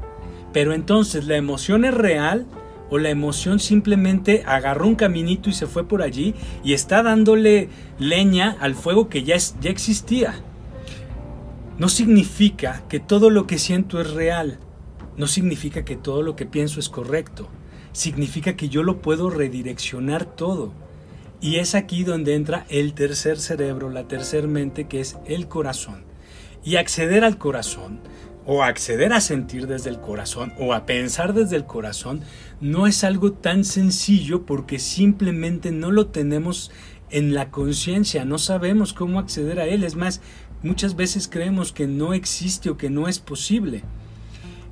Pero 0.53 0.73
entonces, 0.73 1.25
¿la 1.25 1.37
emoción 1.37 1.85
es 1.85 1.93
real? 1.93 2.45
¿O 2.89 2.97
la 2.97 3.09
emoción 3.09 3.59
simplemente 3.59 4.43
agarró 4.45 4.87
un 4.87 4.95
caminito 4.95 5.49
y 5.49 5.53
se 5.53 5.67
fue 5.67 5.85
por 5.85 6.01
allí 6.01 6.35
y 6.63 6.71
está 6.71 7.03
dándole 7.03 7.67
leña 7.99 8.55
al 8.61 8.75
fuego 8.75 9.09
que 9.09 9.23
ya, 9.23 9.35
ya 9.59 9.69
existía? 9.69 10.35
No 11.77 11.89
significa 11.89 12.83
que 12.87 13.01
todo 13.01 13.29
lo 13.29 13.45
que 13.45 13.57
siento 13.57 13.99
es 13.99 14.11
real 14.11 14.57
no 15.17 15.25
significa 15.25 15.83
que 15.83 15.95
todo 15.95 16.21
lo 16.21 16.35
que 16.35 16.45
pienso 16.45 16.79
es 16.79 16.89
correcto. 16.89 17.49
Significa 17.91 18.55
que 18.55 18.69
yo 18.69 18.83
lo 18.83 19.01
puedo 19.01 19.29
redireccionar 19.29 20.25
todo. 20.25 20.71
Y 21.41 21.57
es 21.57 21.75
aquí 21.75 22.03
donde 22.03 22.35
entra 22.35 22.65
el 22.69 22.93
tercer 22.93 23.39
cerebro, 23.39 23.89
la 23.89 24.07
tercer 24.07 24.47
mente, 24.47 24.87
que 24.87 24.99
es 24.99 25.17
el 25.25 25.47
corazón. 25.47 26.05
Y 26.63 26.75
acceder 26.75 27.23
al 27.23 27.37
corazón, 27.37 27.99
o 28.45 28.63
acceder 28.63 29.11
a 29.13 29.21
sentir 29.21 29.67
desde 29.67 29.89
el 29.89 29.99
corazón, 29.99 30.53
o 30.59 30.73
a 30.73 30.85
pensar 30.85 31.33
desde 31.33 31.55
el 31.55 31.65
corazón, 31.65 32.21
no 32.61 32.87
es 32.87 33.03
algo 33.03 33.33
tan 33.33 33.63
sencillo 33.63 34.45
porque 34.45 34.79
simplemente 34.79 35.71
no 35.71 35.91
lo 35.91 36.07
tenemos 36.07 36.71
en 37.09 37.33
la 37.33 37.49
conciencia, 37.49 38.25
no 38.25 38.37
sabemos 38.37 38.93
cómo 38.93 39.19
acceder 39.19 39.59
a 39.59 39.65
él. 39.65 39.83
Es 39.83 39.95
más, 39.95 40.21
muchas 40.61 40.95
veces 40.95 41.27
creemos 41.27 41.71
que 41.71 41.87
no 41.87 42.13
existe 42.13 42.69
o 42.69 42.77
que 42.77 42.89
no 42.89 43.07
es 43.07 43.19
posible 43.19 43.83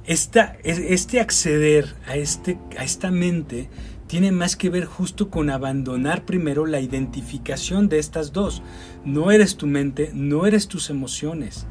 este 0.08 1.20
acceder 1.20 1.96
a, 2.08 2.16
este, 2.16 2.58
a 2.78 2.84
esta 2.84 3.12
mente 3.12 3.70
tiene 4.08 4.32
más 4.32 4.56
que 4.56 4.70
ver 4.70 4.86
justo 4.86 5.30
con 5.30 5.50
abandonar 5.50 6.26
primero 6.26 6.66
la 6.66 6.80
identificación 6.80 7.90
de 7.90 8.00
estas 8.00 8.32
dos. 8.32 8.62
No 9.04 9.32
eres 9.32 9.58
tu 9.58 9.68
mente, 9.68 10.12
no 10.14 10.46
eres 10.46 10.68
tus 10.68 10.90
emociones. 10.90 11.66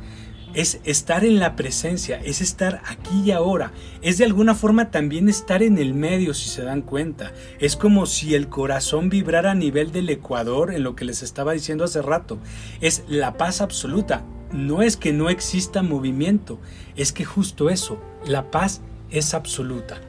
Es 0.55 0.81
estar 0.85 1.25
en 1.25 1.41
la 1.41 1.57
presencia, 1.57 2.21
es 2.25 2.41
estar 2.41 2.81
aquí 2.87 3.23
y 3.25 3.31
ahora. 3.33 3.73
Es 4.03 4.19
de 4.19 4.25
alguna 4.25 4.55
forma 4.55 4.91
también 4.91 5.29
estar 5.29 5.63
en 5.63 5.79
el 5.79 5.95
medio, 5.95 6.33
si 6.33 6.49
se 6.49 6.63
dan 6.63 6.83
cuenta. 6.83 7.33
Es 7.59 7.77
como 7.77 8.07
si 8.07 8.35
el 8.35 8.49
corazón 8.49 9.09
vibrara 9.09 9.51
a 9.51 9.55
nivel 9.55 9.93
del 9.93 10.09
ecuador, 10.11 10.73
en 10.73 10.85
lo 10.85 10.95
que 10.95 11.05
les 11.05 11.23
estaba 11.23 11.53
diciendo 11.53 11.85
hace 11.85 12.03
rato. 12.03 12.39
Es 12.81 13.05
la 13.09 13.37
paz 13.37 13.61
absoluta 13.61 14.25
no 14.55 14.83
es 14.83 14.97
que 14.97 15.13
no 15.13 15.29
exista 15.29 15.83
movimiento, 15.83 16.59
es 16.97 17.13
que 17.13 17.25
justo 17.25 17.71
eso, 17.71 17.99
la 18.25 18.51
paz 18.51 18.81
es 19.11 19.35
absoluta. 19.35 20.01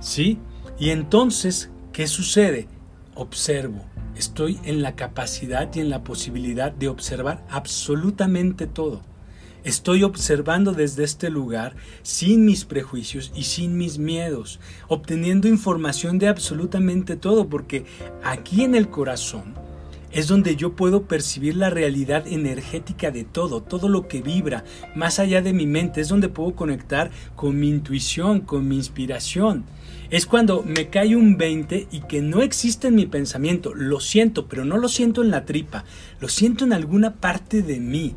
¿Sí? 0.00 0.38
Y 0.78 0.90
entonces, 0.90 1.70
¿qué 1.92 2.06
sucede? 2.06 2.68
Observo. 3.14 3.84
Estoy 4.16 4.58
en 4.64 4.82
la 4.82 4.96
capacidad 4.96 5.72
y 5.74 5.80
en 5.80 5.88
la 5.88 6.02
posibilidad 6.02 6.72
de 6.72 6.88
observar 6.88 7.44
absolutamente 7.48 8.66
todo. 8.66 9.02
Estoy 9.62 10.04
observando 10.04 10.72
desde 10.72 11.04
este 11.04 11.28
lugar 11.28 11.76
sin 12.02 12.46
mis 12.46 12.64
prejuicios 12.64 13.30
y 13.34 13.44
sin 13.44 13.76
mis 13.76 13.98
miedos, 13.98 14.58
obteniendo 14.88 15.48
información 15.48 16.18
de 16.18 16.28
absolutamente 16.28 17.14
todo, 17.16 17.48
porque 17.48 17.84
aquí 18.24 18.64
en 18.64 18.74
el 18.74 18.88
corazón 18.88 19.54
es 20.12 20.28
donde 20.28 20.56
yo 20.56 20.74
puedo 20.76 21.02
percibir 21.02 21.56
la 21.56 21.68
realidad 21.68 22.26
energética 22.26 23.10
de 23.10 23.24
todo, 23.24 23.62
todo 23.62 23.88
lo 23.88 24.08
que 24.08 24.22
vibra, 24.22 24.64
más 24.94 25.18
allá 25.18 25.42
de 25.42 25.52
mi 25.52 25.66
mente, 25.66 26.00
es 26.00 26.08
donde 26.08 26.30
puedo 26.30 26.54
conectar 26.54 27.10
con 27.36 27.60
mi 27.60 27.68
intuición, 27.68 28.40
con 28.40 28.66
mi 28.66 28.76
inspiración. 28.76 29.64
Es 30.08 30.26
cuando 30.26 30.62
me 30.62 30.88
cae 30.88 31.14
un 31.14 31.36
20 31.36 31.86
y 31.92 32.00
que 32.00 32.22
no 32.22 32.40
existe 32.40 32.88
en 32.88 32.96
mi 32.96 33.06
pensamiento, 33.06 33.74
lo 33.74 34.00
siento, 34.00 34.48
pero 34.48 34.64
no 34.64 34.78
lo 34.78 34.88
siento 34.88 35.22
en 35.22 35.30
la 35.30 35.44
tripa, 35.44 35.84
lo 36.18 36.28
siento 36.28 36.64
en 36.64 36.72
alguna 36.72 37.14
parte 37.14 37.62
de 37.62 37.78
mí. 37.78 38.16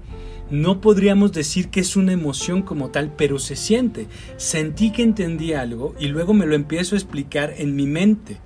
No 0.54 0.82
podríamos 0.82 1.32
decir 1.32 1.70
que 1.70 1.80
es 1.80 1.96
una 1.96 2.14
emoción 2.14 2.62
como 2.62 2.92
tal, 2.92 3.12
pero 3.18 3.40
se 3.40 3.56
siente. 3.56 4.06
Sentí 4.38 4.92
que 4.92 5.02
entendí 5.02 5.54
algo 5.54 5.96
y 6.00 6.10
luego 6.10 6.36
me 6.36 6.46
lo 6.46 6.54
empiezo 6.54 6.94
a 6.94 7.00
explicar 7.00 7.56
en 7.58 7.76
mi 7.76 7.88
mente. 7.88 8.38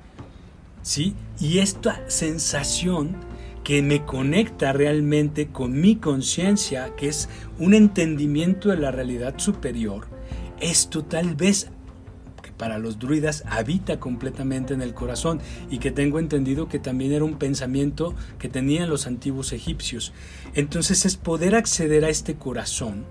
¿Sí? 0.82 1.16
Y 1.38 1.58
esta 1.58 2.10
sensación 2.10 3.18
que 3.66 3.82
me 3.82 4.06
conecta 4.06 4.72
realmente 4.72 5.48
con 5.48 5.82
mi 5.82 5.98
conciencia, 5.98 6.96
que 6.96 7.10
es 7.10 7.28
un 7.60 7.74
entendimiento 7.74 8.70
de 8.70 8.78
la 8.78 8.92
realidad 8.92 9.34
superior, 9.36 10.08
esto 10.62 11.04
tal 11.04 11.36
vez 11.36 11.72
para 12.58 12.80
los 12.80 13.00
druidas 13.00 13.44
habita 13.48 14.00
completamente 14.00 14.74
en 14.74 14.82
el 14.82 14.94
corazón 14.94 15.40
y 15.70 15.80
que 15.80 15.92
tengo 15.92 16.20
entendido 16.20 16.68
que 16.68 16.80
también 16.80 17.14
era 17.14 17.24
un 17.24 17.38
pensamiento 17.38 18.16
que 18.40 18.50
tenían 18.50 18.90
los 18.90 19.08
antiguos 19.08 19.54
egipcios. 19.54 20.14
Entonces 20.56 21.06
es 21.06 21.18
poder 21.18 21.56
acceder 21.56 22.06
a 22.06 22.10
este 22.10 22.36
corazón 22.36 23.06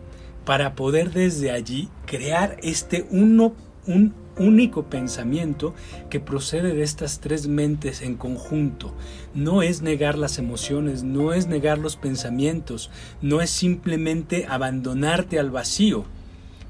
para 0.45 0.75
poder 0.75 1.13
desde 1.13 1.51
allí 1.51 1.89
crear 2.07 2.57
este 2.63 3.07
uno, 3.11 3.55
un 3.87 4.15
único 4.39 4.85
pensamiento 4.85 5.75
que 6.11 6.21
procede 6.21 6.75
de 6.75 6.83
estas 6.83 7.21
tres 7.21 7.49
mentes 7.49 8.03
en 8.03 8.17
conjunto. 8.17 8.95
No 9.35 9.63
es 9.63 9.83
negar 9.83 10.19
las 10.19 10.39
emociones, 10.39 11.03
no 11.03 11.33
es 11.33 11.47
negar 11.47 11.79
los 11.79 11.97
pensamientos, 11.97 12.91
no 13.23 13.41
es 13.41 13.51
simplemente 13.51 14.47
abandonarte 14.49 15.39
al 15.39 15.51
vacío, 15.51 16.05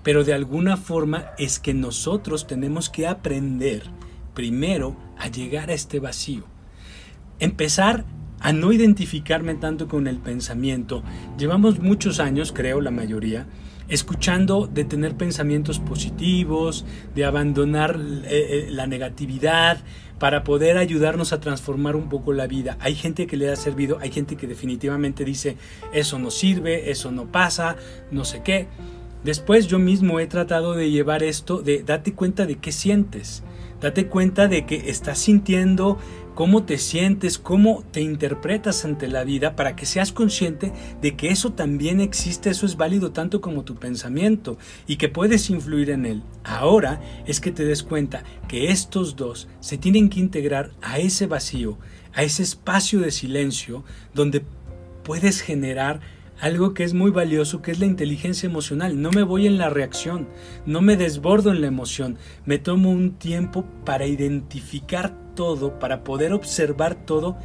pero 0.06 0.22
de 0.22 0.32
alguna 0.32 0.76
forma 0.76 1.32
es 1.36 1.58
que 1.58 1.74
nosotros 1.74 2.46
tenemos 2.46 2.88
que 2.88 3.08
aprender 3.08 3.82
primero 4.34 4.96
a 5.18 5.26
llegar 5.26 5.68
a 5.68 5.72
este 5.72 5.98
vacío. 5.98 6.44
Empezar 7.40 8.04
a 8.38 8.52
no 8.52 8.70
identificarme 8.70 9.56
tanto 9.56 9.88
con 9.88 10.06
el 10.06 10.18
pensamiento. 10.18 11.02
Llevamos 11.36 11.80
muchos 11.80 12.20
años, 12.20 12.52
creo 12.52 12.80
la 12.80 12.92
mayoría, 12.92 13.48
escuchando 13.88 14.68
de 14.68 14.84
tener 14.84 15.16
pensamientos 15.16 15.80
positivos, 15.80 16.84
de 17.16 17.24
abandonar 17.24 17.98
eh, 17.98 18.26
eh, 18.30 18.66
la 18.70 18.86
negatividad 18.86 19.78
para 20.20 20.44
poder 20.44 20.78
ayudarnos 20.78 21.32
a 21.32 21.40
transformar 21.40 21.96
un 21.96 22.08
poco 22.08 22.32
la 22.32 22.46
vida. 22.46 22.78
Hay 22.78 22.94
gente 22.94 23.26
que 23.26 23.36
le 23.36 23.50
ha 23.50 23.56
servido, 23.56 23.98
hay 24.00 24.12
gente 24.12 24.36
que 24.36 24.46
definitivamente 24.46 25.24
dice, 25.24 25.56
eso 25.92 26.20
no 26.20 26.30
sirve, 26.30 26.92
eso 26.92 27.10
no 27.10 27.26
pasa, 27.32 27.74
no 28.12 28.24
sé 28.24 28.42
qué. 28.44 28.68
Después 29.26 29.66
yo 29.66 29.80
mismo 29.80 30.20
he 30.20 30.28
tratado 30.28 30.74
de 30.74 30.88
llevar 30.88 31.24
esto 31.24 31.60
de 31.60 31.82
date 31.82 32.14
cuenta 32.14 32.46
de 32.46 32.58
qué 32.58 32.70
sientes. 32.70 33.42
Date 33.80 34.06
cuenta 34.06 34.46
de 34.46 34.66
que 34.66 34.88
estás 34.88 35.18
sintiendo 35.18 35.98
cómo 36.36 36.62
te 36.62 36.78
sientes, 36.78 37.36
cómo 37.36 37.82
te 37.90 38.02
interpretas 38.02 38.84
ante 38.84 39.08
la 39.08 39.24
vida, 39.24 39.56
para 39.56 39.74
que 39.74 39.84
seas 39.84 40.12
consciente 40.12 40.72
de 41.02 41.16
que 41.16 41.30
eso 41.30 41.54
también 41.54 42.00
existe, 42.00 42.50
eso 42.50 42.66
es 42.66 42.76
válido 42.76 43.10
tanto 43.10 43.40
como 43.40 43.64
tu 43.64 43.74
pensamiento 43.74 44.58
y 44.86 44.94
que 44.94 45.08
puedes 45.08 45.50
influir 45.50 45.90
en 45.90 46.06
él. 46.06 46.22
Ahora 46.44 47.00
es 47.26 47.40
que 47.40 47.50
te 47.50 47.64
des 47.64 47.82
cuenta 47.82 48.22
que 48.46 48.70
estos 48.70 49.16
dos 49.16 49.48
se 49.58 49.76
tienen 49.76 50.08
que 50.08 50.20
integrar 50.20 50.70
a 50.82 51.00
ese 51.00 51.26
vacío, 51.26 51.78
a 52.14 52.22
ese 52.22 52.44
espacio 52.44 53.00
de 53.00 53.10
silencio 53.10 53.82
donde 54.14 54.44
puedes 55.02 55.40
generar 55.40 55.98
algo 56.40 56.74
que 56.74 56.84
es 56.84 56.94
muy 56.94 57.10
valioso, 57.10 57.62
que 57.62 57.70
es 57.70 57.78
la 57.78 57.86
inteligencia 57.86 58.46
emocional. 58.46 59.00
No 59.00 59.10
me 59.10 59.22
voy 59.22 59.46
en 59.46 59.58
la 59.58 59.70
reacción, 59.70 60.28
no 60.66 60.80
me 60.80 60.96
desbordo 60.96 61.50
en 61.50 61.60
la 61.60 61.66
emoción, 61.66 62.18
me 62.44 62.58
tomo 62.58 62.90
un 62.90 63.12
tiempo 63.12 63.64
para 63.84 64.06
identificar 64.06 65.14
todo, 65.34 65.78
para 65.78 66.04
poder 66.04 66.32
observar 66.32 66.94
todo 66.94 67.36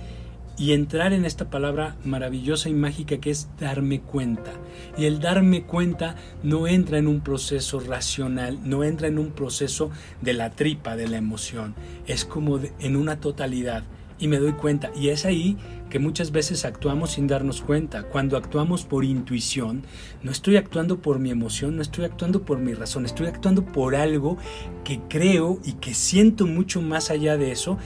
y 0.58 0.73
entrar 0.73 1.13
en 1.13 1.25
esta 1.25 1.49
palabra 1.49 1.95
maravillosa 2.04 2.69
y 2.69 2.73
mágica 2.73 3.17
que 3.17 3.32
es 3.32 3.49
darme 3.60 4.01
cuenta. 4.01 4.51
Y 4.97 5.06
el 5.06 5.19
darme 5.19 5.63
cuenta 5.63 6.15
no 6.43 6.67
entra 6.67 6.97
en 6.97 7.08
un 7.08 7.21
proceso 7.21 7.80
racional, 7.80 8.60
no 8.63 8.84
entra 8.84 9.08
en 9.08 9.17
un 9.17 9.32
proceso 9.32 9.89
de 10.21 10.34
la 10.34 10.51
tripa, 10.51 10.95
de 10.95 11.08
la 11.08 11.17
emoción, 11.17 11.73
es 12.06 12.25
como 12.25 12.60
en 12.80 12.95
una 12.95 13.19
totalidad 13.19 13.84
y 14.19 14.27
me 14.27 14.38
doy 14.38 14.54
cuenta. 14.54 14.91
Y 14.95 15.10
es 15.10 15.25
ahí 15.25 15.58
que 15.91 15.99
muchas 15.99 16.32
veces 16.32 16.65
actuamos 16.65 17.12
sin 17.12 17.27
darnos 17.27 17.62
cuenta. 17.62 18.04
Cuando 18.04 18.38
actuamos 18.38 18.86
por 18.86 19.04
intuición, 19.04 19.84
no 20.23 20.32
estoy 20.32 20.56
actuando 20.56 21.01
por 21.01 21.19
mi 21.19 21.30
emoción, 21.30 21.75
no 21.75 21.84
estoy 21.84 22.06
actuando 22.06 22.43
por 22.43 22.58
mi 22.58 22.73
razón, 22.73 23.06
estoy 23.06 23.27
actuando 23.27 23.65
por 23.65 23.95
algo 23.95 24.38
que 24.84 25.01
creo 25.10 25.60
y 25.63 25.73
que 25.73 25.93
siento 25.93 26.47
mucho 26.47 26.82
más 26.82 27.12
allá 27.12 27.38
de 27.38 27.51
eso 27.51 27.77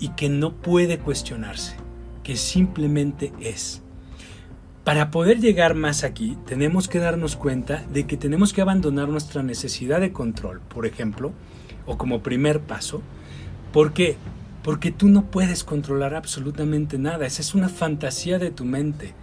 y 0.00 0.08
que 0.08 0.28
no 0.28 0.56
puede 0.56 0.98
cuestionarse, 0.98 1.76
que 2.24 2.36
simplemente 2.36 3.32
es. 3.40 3.80
Para 4.82 5.12
poder 5.12 5.38
llegar 5.38 5.76
más 5.76 6.02
aquí, 6.02 6.36
tenemos 6.44 6.88
que 6.88 6.98
darnos 6.98 7.36
cuenta 7.36 7.86
de 7.92 8.04
que 8.08 8.16
tenemos 8.16 8.52
que 8.52 8.60
abandonar 8.60 9.08
nuestra 9.08 9.44
necesidad 9.44 10.00
de 10.00 10.12
control, 10.12 10.60
por 10.60 10.84
ejemplo, 10.84 11.30
o 11.86 11.96
como 11.96 12.24
primer 12.24 12.58
paso, 12.58 13.02
porque 13.72 14.16
porque 14.62 14.90
tú 14.90 15.08
no 15.08 15.30
puedes 15.30 15.64
controlar 15.64 16.14
absolutamente 16.14 16.98
nada. 16.98 17.26
Esa 17.26 17.42
es 17.42 17.54
una 17.54 17.68
fantasía 17.68 18.38
de 18.38 18.50
tu 18.50 18.64
mente. 18.64 19.14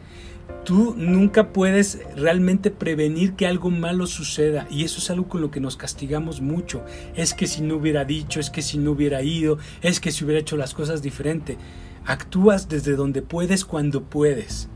Tú 0.65 0.93
nunca 0.97 1.53
puedes 1.53 1.99
realmente 2.15 2.69
prevenir 2.69 3.33
que 3.33 3.47
algo 3.47 3.69
malo 3.69 4.07
suceda 4.07 4.67
y 4.69 4.83
eso 4.83 4.99
es 4.99 5.09
algo 5.09 5.27
con 5.29 5.41
lo 5.41 5.51
que 5.51 5.59
nos 5.59 5.77
castigamos 5.77 6.41
mucho. 6.41 6.83
Es 7.15 7.33
que 7.33 7.47
si 7.47 7.61
no 7.61 7.75
hubiera 7.75 8.03
dicho, 8.03 8.39
es 8.39 8.49
que 8.49 8.61
si 8.61 8.77
no 8.77 8.91
hubiera 8.91 9.23
ido, 9.23 9.57
es 9.81 9.99
que 9.99 10.11
si 10.11 10.25
hubiera 10.25 10.41
hecho 10.41 10.57
las 10.57 10.73
cosas 10.73 11.01
diferente. 11.01 11.57
Actúas 12.05 12.67
desde 12.67 12.95
donde 12.95 13.21
puedes 13.21 13.65
cuando 13.65 14.03
puedes. 14.03 14.69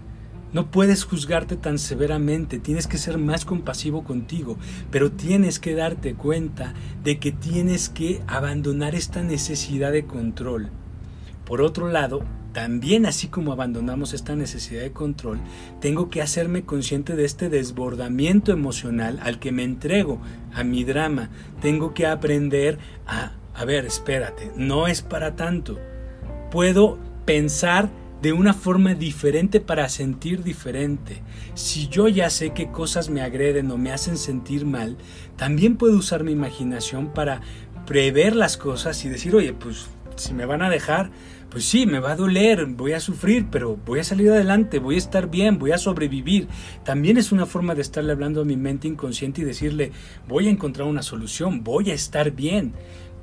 No 0.54 0.70
puedes 0.70 1.04
juzgarte 1.04 1.58
tan 1.58 1.80
severamente, 1.80 2.60
tienes 2.60 2.86
que 2.86 3.00
ser 3.00 3.18
más 3.18 3.44
compasivo 3.44 4.04
contigo, 4.04 4.58
pero 4.92 5.12
tienes 5.12 5.60
que 5.60 5.74
darte 5.74 6.14
cuenta 6.14 6.76
de 7.04 7.18
que 7.18 7.32
tienes 7.32 7.90
que 7.90 8.22
abandonar 8.28 8.94
esta 8.94 9.24
necesidad 9.24 9.92
de 9.92 10.06
control. 10.06 10.70
Por 11.44 11.62
otro 11.62 11.90
lado, 11.90 12.24
también 12.54 13.08
así 13.08 13.30
como 13.30 13.52
abandonamos 13.52 14.14
esta 14.14 14.36
necesidad 14.36 14.84
de 14.84 14.92
control, 14.92 15.40
tengo 15.82 16.12
que 16.12 16.22
hacerme 16.22 16.64
consciente 16.64 17.16
de 17.16 17.26
este 17.26 17.50
desbordamiento 17.50 18.52
emocional 18.52 19.20
al 19.24 19.40
que 19.40 19.52
me 19.52 19.64
entrego 19.64 20.22
a 20.54 20.64
mi 20.64 20.84
drama. 20.84 21.30
Tengo 21.62 21.96
que 21.96 22.06
aprender 22.06 22.78
a, 23.08 23.32
a 23.56 23.66
ver, 23.66 23.86
espérate, 23.86 24.52
no 24.56 24.88
es 24.88 25.02
para 25.02 25.36
tanto. 25.36 25.80
Puedo 26.52 27.00
pensar 27.26 27.90
de 28.24 28.32
una 28.32 28.54
forma 28.54 28.96
diferente 28.96 29.60
para 29.60 29.90
sentir 29.90 30.44
diferente. 30.44 31.22
Si 31.56 31.90
yo 31.90 32.08
ya 32.08 32.30
sé 32.30 32.52
qué 32.52 32.72
cosas 32.72 33.10
me 33.10 33.22
agreden 33.22 33.70
o 33.70 33.78
me 33.78 33.92
hacen 33.92 34.18
sentir 34.18 34.66
mal, 34.66 34.96
también 35.36 35.76
puedo 35.76 35.98
usar 35.98 36.24
mi 36.24 36.32
imaginación 36.32 37.14
para 37.14 37.42
prever 37.86 38.34
las 38.34 38.56
cosas 38.56 39.04
y 39.04 39.10
decir, 39.10 39.36
oye, 39.36 39.52
pues 39.52 39.88
si 40.16 40.34
me 40.34 40.46
van 40.46 40.62
a 40.62 40.70
dejar, 40.70 41.12
pues 41.50 41.66
sí, 41.66 41.86
me 41.86 42.00
va 42.00 42.14
a 42.14 42.16
doler, 42.16 42.66
voy 42.66 42.94
a 42.94 43.02
sufrir, 43.02 43.48
pero 43.52 43.76
voy 43.76 44.00
a 44.00 44.06
salir 44.06 44.32
adelante, 44.32 44.80
voy 44.80 44.96
a 44.96 45.00
estar 45.00 45.30
bien, 45.30 45.60
voy 45.60 45.74
a 45.74 45.78
sobrevivir. 45.78 46.48
También 46.86 47.18
es 47.18 47.34
una 47.34 47.46
forma 47.46 47.76
de 47.76 47.82
estarle 47.82 48.14
hablando 48.14 48.42
a 48.42 48.46
mi 48.46 48.56
mente 48.56 48.88
inconsciente 48.88 49.42
y 49.42 49.44
decirle, 49.44 49.92
voy 50.30 50.48
a 50.48 50.52
encontrar 50.52 50.88
una 50.88 51.04
solución, 51.04 51.62
voy 51.62 51.92
a 51.92 51.94
estar 51.94 52.32
bien 52.32 52.74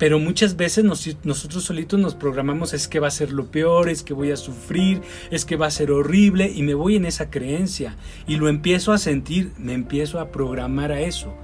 pero 0.01 0.17
muchas 0.17 0.57
veces 0.57 0.83
nosotros 0.83 1.63
solitos 1.63 1.99
nos 1.99 2.15
programamos 2.15 2.73
es 2.73 2.87
que 2.87 2.99
va 2.99 3.07
a 3.07 3.11
ser 3.11 3.31
lo 3.31 3.51
peor, 3.51 3.87
es 3.87 4.01
que 4.01 4.15
voy 4.15 4.31
a 4.31 4.35
sufrir, 4.35 5.03
es 5.29 5.45
que 5.45 5.57
va 5.57 5.67
a 5.67 5.69
ser 5.69 5.91
horrible 5.91 6.51
y 6.51 6.63
me 6.63 6.73
voy 6.73 6.95
en 6.95 7.05
esa 7.05 7.29
creencia 7.29 7.95
y 8.25 8.37
lo 8.37 8.49
empiezo 8.49 8.93
a 8.93 8.97
sentir, 8.97 9.51
me 9.59 9.73
empiezo 9.73 10.19
a 10.19 10.31
programar 10.31 10.91
a 10.91 11.01
eso. 11.01 11.35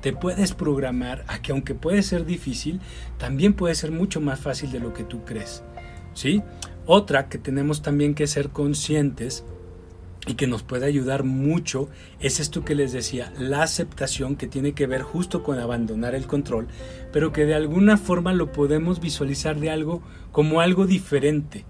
Te 0.00 0.14
puedes 0.14 0.54
programar 0.54 1.26
a 1.28 1.42
que 1.42 1.52
aunque 1.52 1.74
puede 1.74 2.02
ser 2.02 2.24
difícil, 2.24 2.80
también 3.18 3.52
puede 3.52 3.74
ser 3.74 3.90
mucho 3.90 4.18
más 4.22 4.40
fácil 4.40 4.72
de 4.72 4.80
lo 4.80 4.94
que 4.94 5.04
tú 5.04 5.22
crees. 5.26 5.62
¿Sí? 6.14 6.42
Otra 6.86 7.28
que 7.28 7.36
tenemos 7.36 7.82
también 7.82 8.14
que 8.14 8.26
ser 8.26 8.48
conscientes 8.48 9.44
y 10.26 10.34
que 10.34 10.46
nos 10.46 10.62
puede 10.62 10.86
ayudar 10.86 11.24
mucho 11.24 11.88
es 12.20 12.40
esto 12.40 12.64
que 12.64 12.74
les 12.74 12.92
decía, 12.92 13.32
la 13.38 13.62
aceptación 13.62 14.36
que 14.36 14.48
tiene 14.48 14.72
que 14.72 14.86
ver 14.86 15.02
justo 15.02 15.42
con 15.42 15.58
abandonar 15.58 16.14
el 16.14 16.26
control, 16.26 16.66
pero 17.12 17.32
que 17.32 17.46
de 17.46 17.54
alguna 17.54 17.96
forma 17.96 18.32
lo 18.32 18.50
podemos 18.52 19.00
visualizar 19.00 19.58
de 19.60 19.70
algo 19.70 20.02
como 20.32 20.60
algo 20.60 20.86
diferente. 20.86 21.64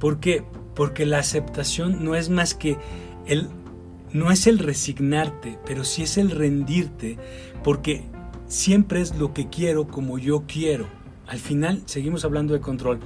¿Por 0.00 0.20
qué? 0.20 0.42
Porque 0.74 1.06
la 1.06 1.18
aceptación 1.18 2.04
no 2.04 2.14
es 2.14 2.30
más 2.30 2.54
que 2.54 2.78
el 3.26 3.48
no 4.10 4.30
es 4.30 4.46
el 4.46 4.58
resignarte, 4.58 5.58
pero 5.66 5.84
sí 5.84 6.02
es 6.02 6.16
el 6.16 6.30
rendirte, 6.30 7.18
porque 7.62 8.04
siempre 8.46 9.02
es 9.02 9.16
lo 9.16 9.34
que 9.34 9.50
quiero 9.50 9.86
como 9.86 10.18
yo 10.18 10.44
quiero. 10.46 10.86
Al 11.26 11.38
final 11.38 11.82
seguimos 11.84 12.24
hablando 12.24 12.54
de 12.54 12.60
control, 12.60 13.00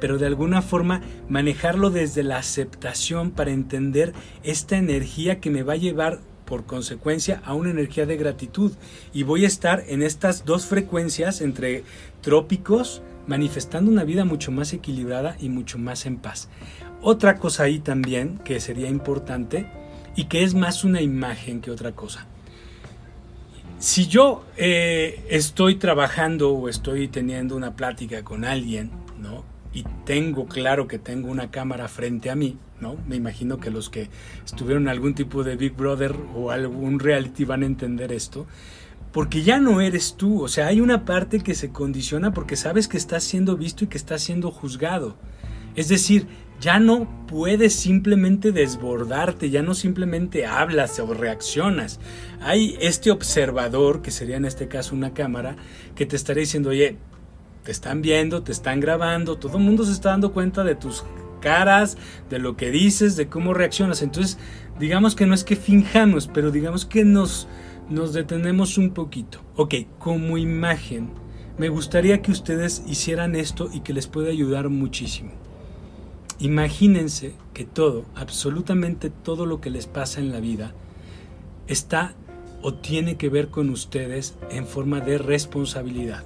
pero 0.00 0.18
de 0.18 0.26
alguna 0.26 0.62
forma 0.62 1.02
manejarlo 1.28 1.90
desde 1.90 2.22
la 2.22 2.38
aceptación 2.38 3.30
para 3.30 3.50
entender 3.50 4.12
esta 4.42 4.76
energía 4.76 5.40
que 5.40 5.50
me 5.50 5.62
va 5.62 5.74
a 5.74 5.76
llevar 5.76 6.20
por 6.44 6.66
consecuencia 6.66 7.40
a 7.44 7.54
una 7.54 7.70
energía 7.70 8.06
de 8.06 8.16
gratitud 8.16 8.72
y 9.12 9.22
voy 9.22 9.44
a 9.44 9.48
estar 9.48 9.84
en 9.88 10.02
estas 10.02 10.44
dos 10.44 10.66
frecuencias 10.66 11.40
entre 11.40 11.84
trópicos 12.20 13.02
manifestando 13.26 13.90
una 13.90 14.04
vida 14.04 14.24
mucho 14.24 14.52
más 14.52 14.72
equilibrada 14.72 15.36
y 15.40 15.48
mucho 15.48 15.78
más 15.78 16.06
en 16.06 16.18
paz. 16.18 16.48
Otra 17.00 17.38
cosa 17.38 17.64
ahí 17.64 17.78
también 17.78 18.38
que 18.44 18.60
sería 18.60 18.88
importante 18.88 19.66
y 20.16 20.24
que 20.24 20.42
es 20.42 20.54
más 20.54 20.84
una 20.84 21.00
imagen 21.00 21.60
que 21.60 21.70
otra 21.70 21.92
cosa. 21.92 22.26
Si 23.78 24.06
yo 24.06 24.44
eh, 24.56 25.24
estoy 25.28 25.74
trabajando 25.76 26.52
o 26.52 26.68
estoy 26.68 27.08
teniendo 27.08 27.56
una 27.56 27.76
plática 27.76 28.22
con 28.22 28.44
alguien, 28.44 28.90
¿no? 29.18 29.44
Y 29.74 29.84
tengo 30.06 30.46
claro 30.46 30.86
que 30.86 30.98
tengo 30.98 31.28
una 31.28 31.50
cámara 31.50 31.88
frente 31.88 32.30
a 32.30 32.36
mí, 32.36 32.56
¿no? 32.80 32.96
Me 33.08 33.16
imagino 33.16 33.58
que 33.58 33.70
los 33.70 33.90
que 33.90 34.08
estuvieron 34.44 34.84
en 34.84 34.88
algún 34.88 35.14
tipo 35.14 35.42
de 35.42 35.56
Big 35.56 35.74
Brother 35.74 36.14
o 36.34 36.52
algún 36.52 37.00
reality 37.00 37.44
van 37.44 37.64
a 37.64 37.66
entender 37.66 38.12
esto. 38.12 38.46
Porque 39.12 39.42
ya 39.42 39.58
no 39.58 39.80
eres 39.80 40.16
tú, 40.16 40.42
o 40.42 40.48
sea, 40.48 40.68
hay 40.68 40.80
una 40.80 41.04
parte 41.04 41.40
que 41.40 41.54
se 41.54 41.70
condiciona 41.70 42.32
porque 42.32 42.56
sabes 42.56 42.88
que 42.88 42.96
estás 42.96 43.24
siendo 43.24 43.56
visto 43.56 43.84
y 43.84 43.88
que 43.88 43.98
estás 43.98 44.22
siendo 44.22 44.50
juzgado. 44.50 45.16
Es 45.74 45.88
decir, 45.88 46.26
ya 46.60 46.78
no 46.78 47.26
puedes 47.26 47.74
simplemente 47.74 48.52
desbordarte, 48.52 49.50
ya 49.50 49.62
no 49.62 49.74
simplemente 49.74 50.46
hablas 50.46 50.98
o 51.00 51.12
reaccionas. 51.12 52.00
Hay 52.40 52.76
este 52.80 53.10
observador, 53.10 54.02
que 54.02 54.10
sería 54.10 54.36
en 54.36 54.44
este 54.44 54.68
caso 54.68 54.94
una 54.94 55.14
cámara, 55.14 55.56
que 55.96 56.06
te 56.06 56.16
estaría 56.16 56.42
diciendo, 56.42 56.70
oye, 56.70 56.96
te 57.64 57.72
están 57.72 58.02
viendo, 58.02 58.42
te 58.42 58.52
están 58.52 58.78
grabando, 58.78 59.38
todo 59.38 59.56
el 59.56 59.64
mundo 59.64 59.84
se 59.84 59.92
está 59.92 60.10
dando 60.10 60.32
cuenta 60.32 60.64
de 60.64 60.74
tus 60.74 61.04
caras, 61.40 61.96
de 62.30 62.38
lo 62.38 62.56
que 62.56 62.70
dices, 62.70 63.16
de 63.16 63.28
cómo 63.28 63.54
reaccionas. 63.54 64.02
Entonces, 64.02 64.38
digamos 64.78 65.14
que 65.14 65.26
no 65.26 65.34
es 65.34 65.44
que 65.44 65.56
finjamos, 65.56 66.28
pero 66.28 66.50
digamos 66.50 66.84
que 66.84 67.04
nos, 67.04 67.48
nos 67.88 68.12
detenemos 68.12 68.78
un 68.78 68.90
poquito. 68.90 69.40
Ok, 69.56 69.74
como 69.98 70.38
imagen, 70.38 71.10
me 71.58 71.68
gustaría 71.68 72.20
que 72.20 72.32
ustedes 72.32 72.82
hicieran 72.86 73.34
esto 73.34 73.70
y 73.72 73.80
que 73.80 73.92
les 73.94 74.06
pueda 74.06 74.30
ayudar 74.30 74.68
muchísimo. 74.68 75.32
Imagínense 76.38 77.34
que 77.54 77.64
todo, 77.64 78.04
absolutamente 78.14 79.08
todo 79.08 79.46
lo 79.46 79.60
que 79.60 79.70
les 79.70 79.86
pasa 79.86 80.20
en 80.20 80.32
la 80.32 80.40
vida, 80.40 80.74
está 81.66 82.14
o 82.60 82.74
tiene 82.74 83.16
que 83.16 83.28
ver 83.28 83.48
con 83.48 83.70
ustedes 83.70 84.34
en 84.50 84.66
forma 84.66 85.00
de 85.00 85.18
responsabilidad. 85.18 86.24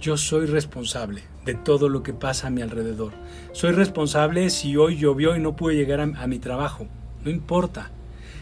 Yo 0.00 0.16
soy 0.16 0.46
responsable 0.46 1.22
de 1.44 1.54
todo 1.54 1.88
lo 1.88 2.04
que 2.04 2.12
pasa 2.12 2.46
a 2.46 2.50
mi 2.50 2.62
alrededor. 2.62 3.12
Soy 3.52 3.72
responsable 3.72 4.48
si 4.50 4.76
hoy 4.76 4.96
llovió 4.96 5.34
y 5.34 5.40
no 5.40 5.56
pude 5.56 5.74
llegar 5.74 6.00
a, 6.00 6.26
mi 6.28 6.38
trabajo. 6.38 6.86
No 7.24 7.32
importa. 7.32 7.90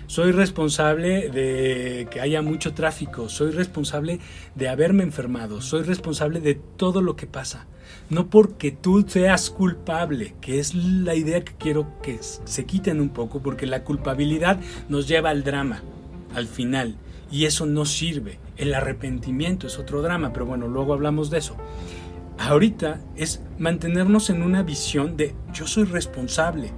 Soy 0.06 0.32
responsable 0.32 1.30
de 1.30 2.08
que 2.10 2.20
haya 2.20 2.42
mucho 2.42 2.74
tráfico. 2.74 3.30
Soy 3.30 3.52
responsable 3.52 4.20
de 4.54 4.68
haberme 4.68 5.02
enfermado. 5.02 5.62
Soy 5.62 5.82
responsable 5.82 6.40
de 6.40 6.56
todo 6.56 7.00
lo 7.00 7.16
que 7.16 7.26
pasa. 7.26 7.66
No 8.10 8.28
porque 8.28 8.70
tú 8.70 9.06
seas 9.08 9.48
culpable, 9.48 10.34
que 10.42 10.58
es 10.58 10.74
la 10.74 11.14
idea 11.14 11.42
que 11.42 11.54
quiero 11.54 11.86
que 12.02 12.18
se 12.20 12.66
quiten 12.66 13.00
un 13.00 13.08
poco, 13.08 13.40
porque 13.40 13.66
la 13.66 13.82
culpabilidad 13.82 14.60
nos 14.90 15.08
lleva 15.08 15.30
al 15.30 15.42
drama, 15.42 15.82
al 16.34 16.46
final. 16.48 16.96
Y 17.30 17.44
eso 17.44 17.66
no 17.66 17.84
sirve. 17.84 18.38
El 18.56 18.74
arrepentimiento 18.74 19.66
es 19.66 19.78
otro 19.78 20.02
drama, 20.02 20.32
pero 20.32 20.46
bueno, 20.46 20.68
luego 20.68 20.92
hablamos 20.92 21.30
de 21.30 21.38
eso. 21.38 21.56
Ahorita 22.38 23.00
es 23.16 23.42
mantenernos 23.58 24.30
en 24.30 24.42
una 24.42 24.62
visión 24.62 25.16
de 25.16 25.34
yo 25.52 25.66
soy 25.66 25.84
responsable, 25.84 26.70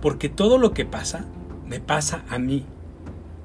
porque 0.00 0.28
todo 0.28 0.56
lo 0.56 0.72
que 0.72 0.86
pasa 0.86 1.26
me 1.66 1.80
pasa 1.80 2.24
a 2.28 2.38
mí. 2.38 2.64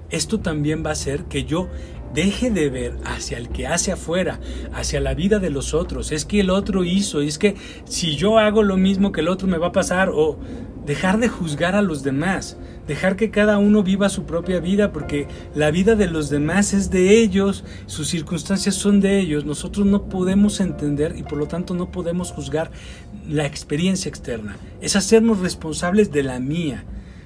Esto 0.10 0.40
también 0.40 0.84
va 0.86 0.90
a 0.90 0.94
hacer 0.94 1.26
que 1.26 1.46
yo 1.46 1.68
deje 2.14 2.50
de 2.50 2.70
ver 2.70 2.98
hacia 3.04 3.38
el 3.38 3.50
que 3.50 3.68
hace 3.68 3.92
afuera, 3.92 4.40
hacia 4.74 5.02
la 5.02 5.14
vida 5.14 5.40
de 5.40 5.50
los 5.50 5.74
otros. 5.74 6.12
Es 6.12 6.26
que 6.26 6.40
el 6.40 6.50
otro 6.50 6.84
hizo, 6.84 7.20
es 7.22 7.38
que 7.38 7.56
si 7.84 8.16
yo 8.16 8.40
hago 8.40 8.64
lo 8.64 8.78
mismo 8.78 9.12
que 9.12 9.22
el 9.22 9.28
otro 9.28 9.48
me 9.48 9.58
va 9.58 9.68
a 9.68 9.72
pasar, 9.72 10.10
o 10.14 10.40
dejar 10.86 11.20
de 11.20 11.28
juzgar 11.28 11.76
a 11.76 11.82
los 11.82 12.04
demás, 12.04 12.58
dejar 12.88 13.16
que 13.16 13.32
cada 13.32 13.58
uno 13.58 13.84
viva 13.84 14.10
su 14.10 14.26
propia 14.26 14.60
vida, 14.60 14.92
porque 14.92 15.28
la 15.56 15.72
vida 15.72 15.96
de 15.96 16.08
los 16.08 16.30
demás 16.30 16.74
es 16.74 16.90
de 16.90 17.20
ellos, 17.20 17.64
sus 17.86 18.08
circunstancias 18.08 18.76
son 18.76 19.00
de 19.00 19.20
ellos, 19.20 19.46
nosotros 19.46 19.86
no 19.86 20.10
podemos 20.10 20.60
entender 20.60 21.16
y 21.18 21.24
por 21.24 21.38
lo 21.38 21.48
tanto 21.48 21.74
no 21.74 21.92
podemos 21.92 22.32
juzgar 22.32 22.72
la 23.28 23.46
experiencia 23.46 24.10
externa, 24.10 24.58
es 24.82 24.96
hacernos 24.96 25.40
responsables 25.40 26.12
de 26.12 26.24
la 26.24 26.40
mía. 26.40 26.86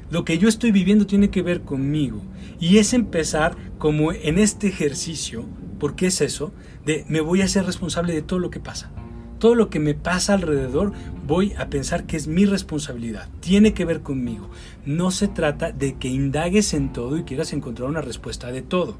Lo 0.10 0.26
que 0.26 0.39
yo 0.39 0.50
estoy 0.50 0.72
viviendo 0.72 1.06
tiene 1.06 1.30
que 1.30 1.43
ver 1.43 1.62
conmigo. 1.62 2.24
Y 2.60 2.80
es 2.80 2.93
empezar 2.93 3.56
como 3.78 4.12
en 4.12 4.39
este 4.39 4.67
ejercicio, 4.67 5.45
porque 5.80 6.08
es 6.08 6.19
eso, 6.19 6.52
de 6.84 7.06
me 7.08 7.22
voy 7.22 7.43
a 7.43 7.48
ser 7.48 7.65
responsable 7.65 8.13
de 8.13 8.24
todo 8.24 8.39
lo 8.39 8.50
que 8.50 8.60
pasa 8.60 8.91
todo 9.39 9.56
lo 9.56 9.69
que 9.69 9.80
me 9.80 9.95
pasa 9.95 10.34
alrededor 10.34 10.91
voy 11.25 11.54
a 11.58 11.69
pensar 11.69 12.06
que 12.06 12.17
es 12.17 12.28
mi 12.28 12.45
responsabilidad, 12.45 13.30
tiene 13.39 13.73
que 13.73 13.86
ver 13.86 14.02
conmigo. 14.02 14.49
No 14.86 15.12
se 15.12 15.28
trata 15.28 15.71
de 15.71 15.95
que 15.95 16.08
indagues 16.08 16.73
en 16.73 16.93
todo 16.93 17.17
y 17.17 17.23
quieras 17.23 17.54
encontrar 17.54 17.89
una 17.89 18.02
respuesta 18.02 18.52
de 18.52 18.62
todo. 18.62 18.97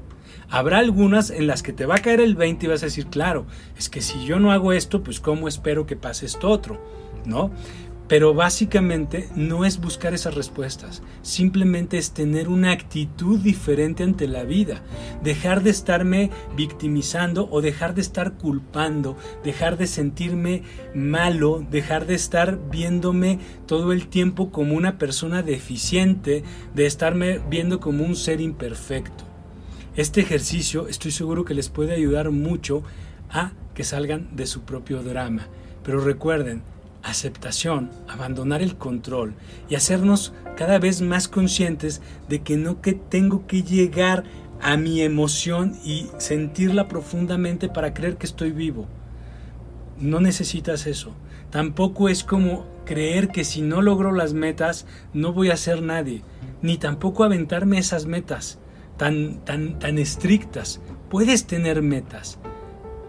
Habrá 0.48 0.78
algunas 0.78 1.30
en 1.30 1.46
las 1.46 1.62
que 1.62 1.72
te 1.72 1.86
va 1.86 1.96
a 1.96 2.02
caer 2.02 2.20
el 2.20 2.34
20 2.34 2.66
y 2.66 2.68
vas 2.68 2.82
a 2.82 2.86
decir, 2.86 3.06
claro, 3.06 3.46
es 3.78 3.88
que 3.88 4.00
si 4.00 4.24
yo 4.24 4.40
no 4.40 4.50
hago 4.50 4.72
esto, 4.72 5.02
pues 5.02 5.20
cómo 5.20 5.46
espero 5.46 5.86
que 5.86 5.96
pase 5.96 6.26
esto 6.26 6.48
otro, 6.48 6.80
¿no? 7.24 7.50
Pero 8.10 8.34
básicamente 8.34 9.28
no 9.36 9.64
es 9.64 9.80
buscar 9.80 10.14
esas 10.14 10.34
respuestas, 10.34 11.00
simplemente 11.22 11.96
es 11.96 12.10
tener 12.10 12.48
una 12.48 12.72
actitud 12.72 13.38
diferente 13.38 14.02
ante 14.02 14.26
la 14.26 14.42
vida, 14.42 14.82
dejar 15.22 15.62
de 15.62 15.70
estarme 15.70 16.30
victimizando 16.56 17.46
o 17.52 17.60
dejar 17.60 17.94
de 17.94 18.00
estar 18.00 18.32
culpando, 18.32 19.16
dejar 19.44 19.78
de 19.78 19.86
sentirme 19.86 20.64
malo, 20.92 21.64
dejar 21.70 22.04
de 22.04 22.16
estar 22.16 22.58
viéndome 22.68 23.38
todo 23.66 23.92
el 23.92 24.08
tiempo 24.08 24.50
como 24.50 24.74
una 24.74 24.98
persona 24.98 25.44
deficiente, 25.44 26.42
de 26.74 26.86
estarme 26.86 27.38
viendo 27.48 27.78
como 27.78 28.02
un 28.02 28.16
ser 28.16 28.40
imperfecto. 28.40 29.22
Este 29.94 30.20
ejercicio 30.20 30.88
estoy 30.88 31.12
seguro 31.12 31.44
que 31.44 31.54
les 31.54 31.68
puede 31.68 31.94
ayudar 31.94 32.32
mucho 32.32 32.82
a 33.30 33.52
que 33.72 33.84
salgan 33.84 34.34
de 34.34 34.48
su 34.48 34.62
propio 34.62 35.04
drama. 35.04 35.46
Pero 35.84 36.00
recuerden, 36.00 36.62
aceptación, 37.02 37.90
abandonar 38.08 38.62
el 38.62 38.76
control 38.76 39.34
y 39.68 39.74
hacernos 39.74 40.32
cada 40.56 40.78
vez 40.78 41.00
más 41.00 41.28
conscientes 41.28 42.02
de 42.28 42.42
que 42.42 42.56
no 42.56 42.80
que 42.80 42.92
tengo 42.92 43.46
que 43.46 43.62
llegar 43.62 44.24
a 44.60 44.76
mi 44.76 45.00
emoción 45.00 45.74
y 45.84 46.08
sentirla 46.18 46.88
profundamente 46.88 47.68
para 47.68 47.94
creer 47.94 48.16
que 48.16 48.26
estoy 48.26 48.52
vivo. 48.52 48.86
No 49.98 50.20
necesitas 50.20 50.86
eso. 50.86 51.14
Tampoco 51.50 52.08
es 52.08 52.24
como 52.24 52.66
creer 52.84 53.28
que 53.28 53.44
si 53.44 53.62
no 53.62 53.82
logro 53.82 54.12
las 54.12 54.34
metas 54.34 54.86
no 55.12 55.32
voy 55.32 55.50
a 55.50 55.56
ser 55.56 55.82
nadie, 55.82 56.22
ni 56.62 56.76
tampoco 56.76 57.24
aventarme 57.24 57.78
esas 57.78 58.06
metas 58.06 58.58
tan 58.96 59.44
tan 59.44 59.78
tan 59.78 59.98
estrictas. 59.98 60.80
Puedes 61.08 61.46
tener 61.46 61.82
metas, 61.82 62.38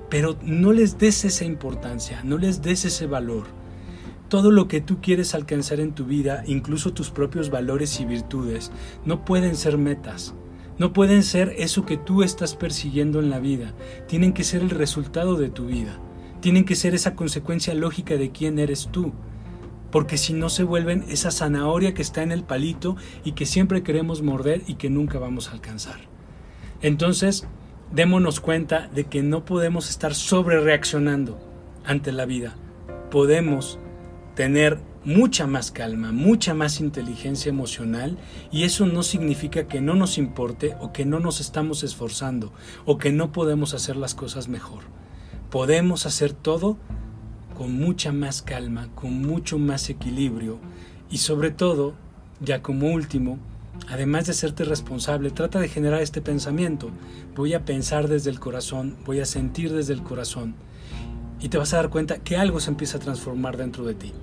pero 0.10 0.38
no 0.42 0.74
les 0.74 0.98
des 0.98 1.26
esa 1.26 1.46
importancia, 1.46 2.22
no 2.24 2.38
les 2.38 2.62
des 2.62 2.86
ese 2.86 3.06
valor 3.06 3.61
todo 4.32 4.50
lo 4.50 4.70
que 4.70 4.80
tú 4.80 5.02
quieres 5.02 5.36
alcanzar 5.36 5.82
en 5.82 5.92
tu 5.92 6.06
vida, 6.06 6.46
incluso 6.48 6.94
tus 6.94 7.12
propios 7.12 7.50
valores 7.50 8.00
y 8.00 8.06
virtudes, 8.06 8.72
no 9.04 9.26
pueden 9.26 9.58
ser 9.58 9.78
metas. 9.78 10.34
No 10.78 10.94
pueden 10.94 11.24
ser 11.24 11.54
eso 11.58 11.86
que 11.86 11.98
tú 11.98 12.24
estás 12.24 12.56
persiguiendo 12.56 13.20
en 13.20 13.30
la 13.30 13.40
vida. 13.40 13.74
Tienen 14.08 14.32
que 14.32 14.46
ser 14.46 14.62
el 14.62 14.70
resultado 14.70 15.36
de 15.36 15.50
tu 15.50 15.66
vida. 15.66 16.00
Tienen 16.40 16.64
que 16.64 16.76
ser 16.76 16.96
esa 16.96 17.14
consecuencia 17.14 17.74
lógica 17.74 18.16
de 18.16 18.32
quién 18.32 18.58
eres 18.58 18.88
tú. 18.90 19.12
Porque 19.92 20.18
si 20.18 20.32
no 20.32 20.48
se 20.48 20.64
vuelven 20.64 21.04
esa 21.10 21.30
zanahoria 21.30 21.94
que 21.94 22.02
está 22.02 22.24
en 22.24 22.32
el 22.32 22.46
palito 22.46 22.96
y 23.26 23.34
que 23.34 23.46
siempre 23.46 23.84
queremos 23.84 24.22
morder 24.22 24.64
y 24.66 24.76
que 24.76 24.90
nunca 24.90 25.20
vamos 25.20 25.50
a 25.50 25.52
alcanzar. 25.52 26.00
Entonces, 26.82 27.46
démonos 27.92 28.40
cuenta 28.40 28.88
de 28.96 29.04
que 29.04 29.24
no 29.24 29.44
podemos 29.44 29.90
estar 29.90 30.16
sobre 30.16 30.62
reaccionando 30.62 31.38
ante 31.84 32.14
la 32.14 32.26
vida. 32.26 32.56
Podemos 33.10 33.78
tener 34.36 34.80
mucha 35.04 35.48
más 35.48 35.72
calma, 35.72 36.12
mucha 36.12 36.54
más 36.54 36.80
inteligencia 36.80 37.50
emocional 37.50 38.18
y 38.52 38.64
eso 38.64 38.86
no 38.86 39.04
significa 39.04 39.68
que 39.68 39.82
no 39.82 39.96
nos 39.96 40.18
importe 40.18 40.76
o 40.80 40.94
que 40.94 41.06
no 41.06 41.20
nos 41.20 41.42
estamos 41.42 41.84
esforzando 41.84 42.54
o 42.86 42.98
que 42.98 43.12
no 43.12 43.32
podemos 43.32 43.74
hacer 43.74 43.96
las 43.96 44.14
cosas 44.14 44.48
mejor. 44.48 44.84
Podemos 45.50 46.06
hacer 46.06 46.34
todo 46.34 46.78
con 47.58 47.74
mucha 47.74 48.12
más 48.12 48.42
calma, 48.42 48.90
con 48.96 49.22
mucho 49.22 49.58
más 49.58 49.90
equilibrio 49.90 50.60
y 51.10 51.18
sobre 51.18 51.52
todo, 51.52 51.94
ya 52.40 52.62
como 52.62 52.92
último, 52.92 53.38
además 53.90 54.28
de 54.28 54.34
serte 54.34 54.64
responsable, 54.64 55.32
trata 55.32 55.60
de 55.60 55.68
generar 55.68 56.02
este 56.02 56.22
pensamiento. 56.22 56.90
Voy 57.36 57.54
a 57.54 57.66
pensar 57.66 58.08
desde 58.08 58.30
el 58.30 58.40
corazón, 58.40 58.96
voy 59.06 59.20
a 59.20 59.26
sentir 59.26 59.74
desde 59.74 59.94
el 59.94 60.04
corazón 60.04 60.56
y 61.40 61.50
te 61.50 61.58
vas 61.58 61.74
a 61.74 61.78
dar 61.78 61.90
cuenta 61.90 62.20
que 62.20 62.38
algo 62.38 62.60
se 62.60 62.70
empieza 62.70 62.98
a 62.98 63.02
transformar 63.02 63.58
dentro 63.58 63.84
de 63.84 63.96
ti. 63.96 64.14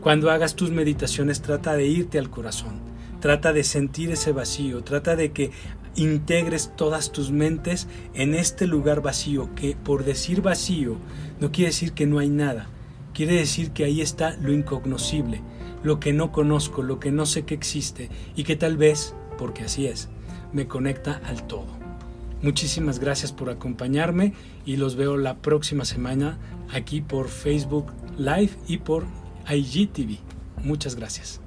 Cuando 0.00 0.30
hagas 0.30 0.54
tus 0.54 0.70
meditaciones, 0.70 1.42
trata 1.42 1.74
de 1.74 1.86
irte 1.86 2.18
al 2.18 2.30
corazón, 2.30 2.80
trata 3.20 3.52
de 3.52 3.64
sentir 3.64 4.12
ese 4.12 4.32
vacío, 4.32 4.84
trata 4.84 5.16
de 5.16 5.32
que 5.32 5.50
integres 5.96 6.72
todas 6.76 7.10
tus 7.10 7.32
mentes 7.32 7.88
en 8.14 8.34
este 8.34 8.68
lugar 8.68 9.02
vacío, 9.02 9.52
que 9.56 9.76
por 9.76 10.04
decir 10.04 10.40
vacío 10.40 10.96
no 11.40 11.50
quiere 11.50 11.70
decir 11.70 11.92
que 11.92 12.06
no 12.06 12.20
hay 12.20 12.28
nada, 12.28 12.68
quiere 13.12 13.34
decir 13.34 13.72
que 13.72 13.84
ahí 13.84 14.00
está 14.00 14.36
lo 14.36 14.52
incognoscible, 14.52 15.40
lo 15.82 15.98
que 15.98 16.12
no 16.12 16.30
conozco, 16.30 16.82
lo 16.82 17.00
que 17.00 17.10
no 17.10 17.26
sé 17.26 17.44
que 17.44 17.54
existe 17.54 18.08
y 18.36 18.44
que 18.44 18.54
tal 18.54 18.76
vez, 18.76 19.16
porque 19.36 19.64
así 19.64 19.86
es, 19.86 20.08
me 20.52 20.68
conecta 20.68 21.20
al 21.24 21.44
todo. 21.48 21.66
Muchísimas 22.40 23.00
gracias 23.00 23.32
por 23.32 23.50
acompañarme 23.50 24.32
y 24.64 24.76
los 24.76 24.94
veo 24.94 25.16
la 25.16 25.38
próxima 25.38 25.84
semana 25.84 26.38
aquí 26.72 27.00
por 27.00 27.26
Facebook 27.26 27.86
Live 28.16 28.52
y 28.68 28.78
por 28.78 29.04
IGTV. 29.48 30.18
Muchas 30.62 30.94
gracias. 30.94 31.40